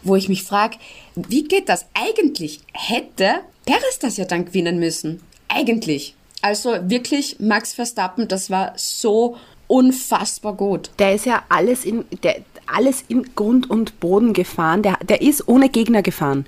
[0.04, 0.78] wo ich mich frage,
[1.16, 1.86] wie geht das?
[1.94, 5.22] Eigentlich hätte Perez das ja dann gewinnen müssen.
[5.48, 6.16] Eigentlich.
[6.42, 10.92] Also wirklich, Max Verstappen, das war so unfassbar gut.
[11.00, 14.82] Der ist ja alles in, der, alles in Grund und Boden gefahren.
[14.82, 16.46] Der, der ist ohne Gegner gefahren.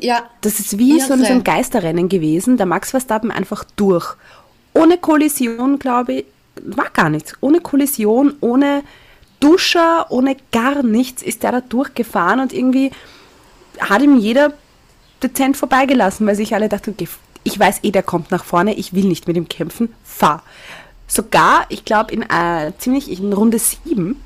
[0.00, 2.56] Ja, Das ist wie so ein, so ein Geisterrennen gewesen.
[2.56, 4.14] Der Max Verstappen einfach durch.
[4.74, 6.24] Ohne Kollision, glaube ich,
[6.64, 7.34] war gar nichts.
[7.40, 8.82] Ohne Kollision, ohne
[9.40, 12.90] Duscher, ohne gar nichts ist der da durchgefahren und irgendwie
[13.78, 14.52] hat ihm jeder
[15.22, 17.08] dezent vorbeigelassen, weil sich alle dachten, okay,
[17.44, 20.42] ich weiß eh, der kommt nach vorne, ich will nicht mit ihm kämpfen, fahr.
[21.06, 24.20] Sogar, ich glaube, in äh, ziemlich in Runde 7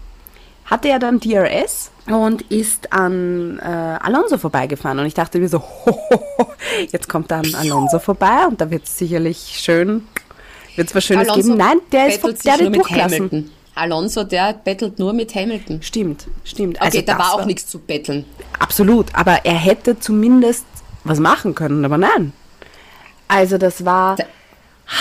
[0.72, 4.98] hatte er dann DRS und ist an äh, Alonso vorbeigefahren.
[4.98, 6.46] Und ich dachte mir so, hohoho,
[6.90, 10.08] jetzt kommt dann Alonso vorbei und da wird es sicherlich schön,
[10.76, 11.58] wird es was Schönes geben.
[11.58, 13.16] Nein, der ist vor- der mit durchgelassen.
[13.18, 13.50] Hamilton.
[13.74, 15.82] Alonso, der bettelt nur mit Hamilton.
[15.82, 16.76] Stimmt, stimmt.
[16.78, 18.24] Okay, Also da war auch nichts zu betteln.
[18.58, 20.64] Absolut, aber er hätte zumindest
[21.04, 22.32] was machen können, aber nein.
[23.28, 24.24] Also das war Da-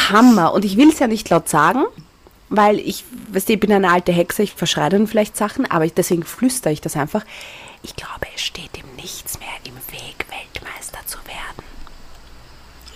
[0.10, 0.54] Hammer.
[0.54, 1.84] Und ich will es ja nicht laut sagen,
[2.52, 5.86] weil ich, weißt du, ich bin eine alte Hexe, ich verschreie dann vielleicht Sachen, aber
[5.86, 7.24] ich, deswegen flüstere ich das einfach.
[7.82, 11.64] Ich glaube, es steht ihm nichts mehr im Weg, Weltmeister zu werden.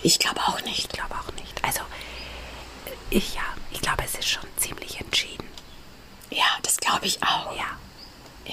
[0.02, 0.78] Ich glaube auch nicht.
[0.78, 1.64] Ich glaube auch nicht.
[1.64, 1.80] Also,
[3.08, 3.40] ich ja,
[3.72, 5.46] ich glaube, es ist schon ziemlich entschieden.
[6.30, 7.56] Ja, das glaube ich auch.
[7.56, 7.64] Ja.
[8.44, 8.52] Ja,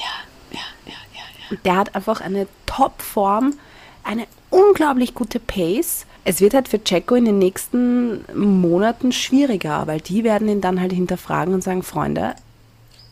[0.51, 1.58] ja, ja, ja, ja.
[1.66, 3.60] Der hat einfach eine Top-Form,
[4.04, 6.06] eine unglaublich gute Pace.
[6.26, 10.80] Es wird halt für Checo in den nächsten Monaten schwieriger, weil die werden ihn dann
[10.80, 12.36] halt hinterfragen und sagen, Freunde,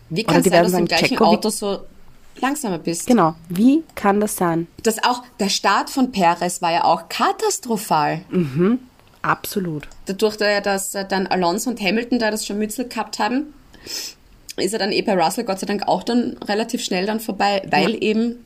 [0.10, 1.80] Wie kann es sein, werden dass du im gleichen Checo, Auto so
[2.40, 3.08] langsamer bist?
[3.08, 3.36] Genau.
[3.50, 4.68] Wie kann das sein?
[4.84, 8.22] Das auch, der Start von Perez war ja auch katastrophal.
[9.22, 9.88] Absolut.
[10.06, 13.54] Dadurch, da- dass äh, dann Alonso und Hamilton da das schon Mützel gehabt haben,
[14.58, 17.62] ist er dann eh bei Russell Gott sei Dank auch dann relativ schnell dann vorbei,
[17.70, 18.00] weil Ja.
[18.00, 18.46] eben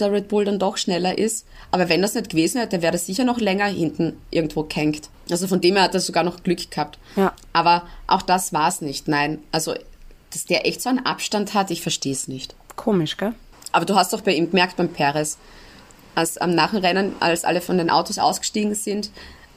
[0.00, 1.46] der Red Bull dann doch schneller ist.
[1.70, 5.08] Aber wenn das nicht gewesen hätte, wäre das sicher noch länger hinten irgendwo gehängt.
[5.30, 6.98] Also von dem her hat er sogar noch Glück gehabt.
[7.16, 7.32] Ja.
[7.52, 9.08] Aber auch das war's nicht.
[9.08, 9.74] Nein, also
[10.32, 12.54] dass der echt so einen Abstand hat, ich verstehe es nicht.
[12.76, 13.32] Komisch, gell?
[13.72, 15.38] Aber du hast doch bei ihm gemerkt, beim Perez,
[16.14, 19.10] als am Nachrennen, als alle von den Autos ausgestiegen sind,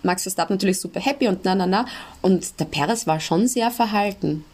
[0.04, 1.86] Max Verstappen natürlich super happy und na, na, na.
[2.22, 4.46] Und der Perez war schon sehr verhalten.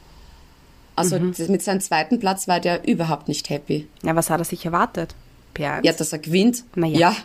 [0.95, 3.87] Also das- mit seinem zweiten Platz war der überhaupt nicht happy.
[4.03, 5.13] Ja, was hat er sich erwartet?
[5.55, 5.83] P1?
[5.83, 6.63] Ja, dass er gewinnt.
[6.75, 7.15] Na ja.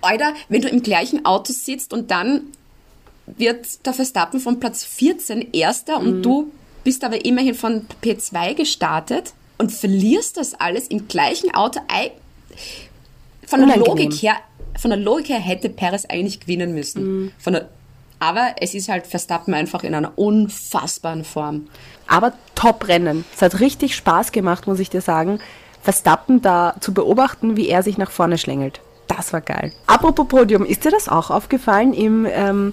[0.00, 2.42] Alter, wenn du im gleichen Auto sitzt und dann
[3.26, 6.06] wird der Verstappen von Platz 14 Erster Mhm.
[6.06, 6.52] und du
[6.84, 11.80] bist aber immerhin von P2 gestartet und verlierst das alles im gleichen Auto.
[13.46, 13.86] Von der Unangenehm.
[13.86, 14.36] Logik her,
[14.78, 17.02] von der Logik her hätte Perez eigentlich gewinnen müssen.
[17.24, 17.32] Mhm.
[17.38, 17.68] Von der,
[18.18, 21.68] aber es ist halt Verstappen einfach in einer unfassbaren Form.
[22.06, 23.24] Aber Top-Rennen.
[23.34, 25.40] Es hat richtig Spaß gemacht, muss ich dir sagen,
[25.82, 28.80] Verstappen da zu beobachten, wie er sich nach vorne schlängelt.
[29.08, 29.72] Das war geil.
[29.86, 31.92] Apropos Podium, ist dir das auch aufgefallen?
[31.92, 32.72] Im ähm,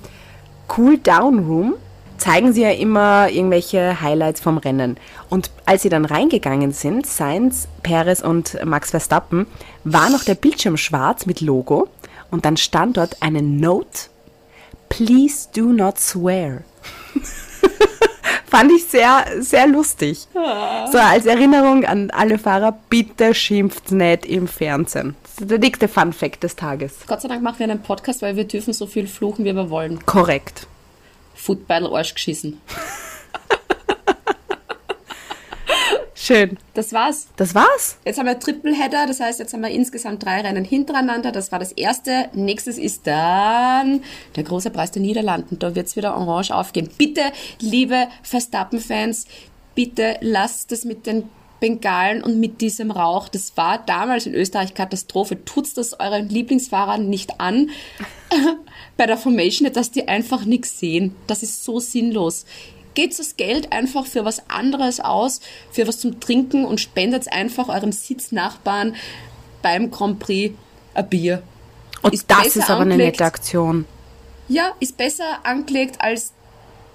[0.77, 1.73] Cool-Down-Room
[2.17, 4.97] zeigen sie ja immer irgendwelche Highlights vom Rennen.
[5.29, 9.47] Und als sie dann reingegangen sind, Sainz, Perez und Max Verstappen,
[9.83, 11.87] war noch der Bildschirm schwarz mit Logo
[12.29, 14.09] und dann stand dort eine Note,
[14.89, 16.61] Please do not swear.
[18.49, 20.27] Fand ich sehr, sehr lustig.
[20.33, 25.15] So als Erinnerung an alle Fahrer, bitte schimpft nicht im Fernsehen.
[25.23, 26.93] Das ist der dickste Fun Fact des Tages.
[27.05, 29.69] Gott sei Dank machen wir einen Podcast, weil wir dürfen so viel fluchen, wie wir
[29.69, 30.03] wollen.
[30.05, 30.65] Korrekt.
[31.35, 32.59] Football Arsch geschissen.
[36.29, 36.59] Schön.
[36.75, 37.27] Das war's.
[37.37, 37.97] Das war's.
[38.05, 41.31] Jetzt haben wir Tripleheader, das heißt, jetzt haben wir insgesamt drei Rennen hintereinander.
[41.31, 42.29] Das war das erste.
[42.33, 44.03] Nächstes ist dann
[44.35, 45.57] der große Preis der Niederlanden.
[45.57, 46.87] Da wird's wieder orange aufgehen.
[46.99, 49.25] Bitte, liebe Verstappen-Fans,
[49.73, 51.27] bitte lasst es mit den
[51.59, 53.27] Bengalen und mit diesem Rauch.
[53.27, 55.43] Das war damals in Österreich Katastrophe.
[55.45, 57.71] Tut's das euren Lieblingsfahrern nicht an
[58.97, 61.15] bei der Formation, dass die einfach nichts sehen.
[61.25, 62.45] Das ist so sinnlos.
[62.95, 65.39] Gebt das Geld einfach für was anderes aus,
[65.71, 68.95] für was zum Trinken und spendet einfach eurem Sitznachbarn
[69.61, 70.55] beim Grand Prix
[70.93, 71.43] ein Bier.
[72.01, 73.19] Und Ist das ist aber eine angelegt.
[73.19, 73.85] nette Aktion.
[74.47, 76.31] Ja, ist besser angelegt als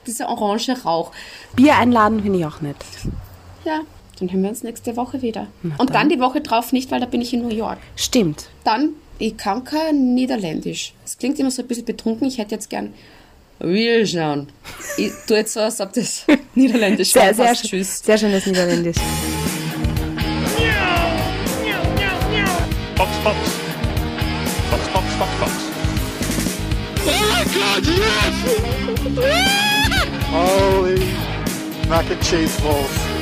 [0.06, 1.12] dieser orange Rauch.
[1.54, 2.76] Bier einladen finde ich auch nett.
[3.64, 3.80] Ja,
[4.18, 5.46] dann hören wir uns nächste Woche wieder.
[5.78, 7.78] und dann die Woche drauf nicht, weil da bin ich in New York.
[7.96, 8.48] Stimmt.
[8.64, 10.92] Dann, ich kann kein Niederländisch.
[11.04, 12.26] Es klingt immer so ein bisschen betrunken.
[12.26, 12.92] Ich hätte jetzt gern
[13.66, 14.46] wir schauen.
[14.96, 17.34] Ich tue jetzt so, als ob das Niederländisch Sehr, war.
[17.34, 17.98] sehr, sch- Tschüss.
[18.00, 18.96] sehr schönes Niederländisch.
[22.96, 23.36] Fox, Fox.
[24.70, 25.52] Fox, Fox, Fox, Fox.
[30.32, 31.06] Holy
[31.88, 33.13] mac and cheese balls.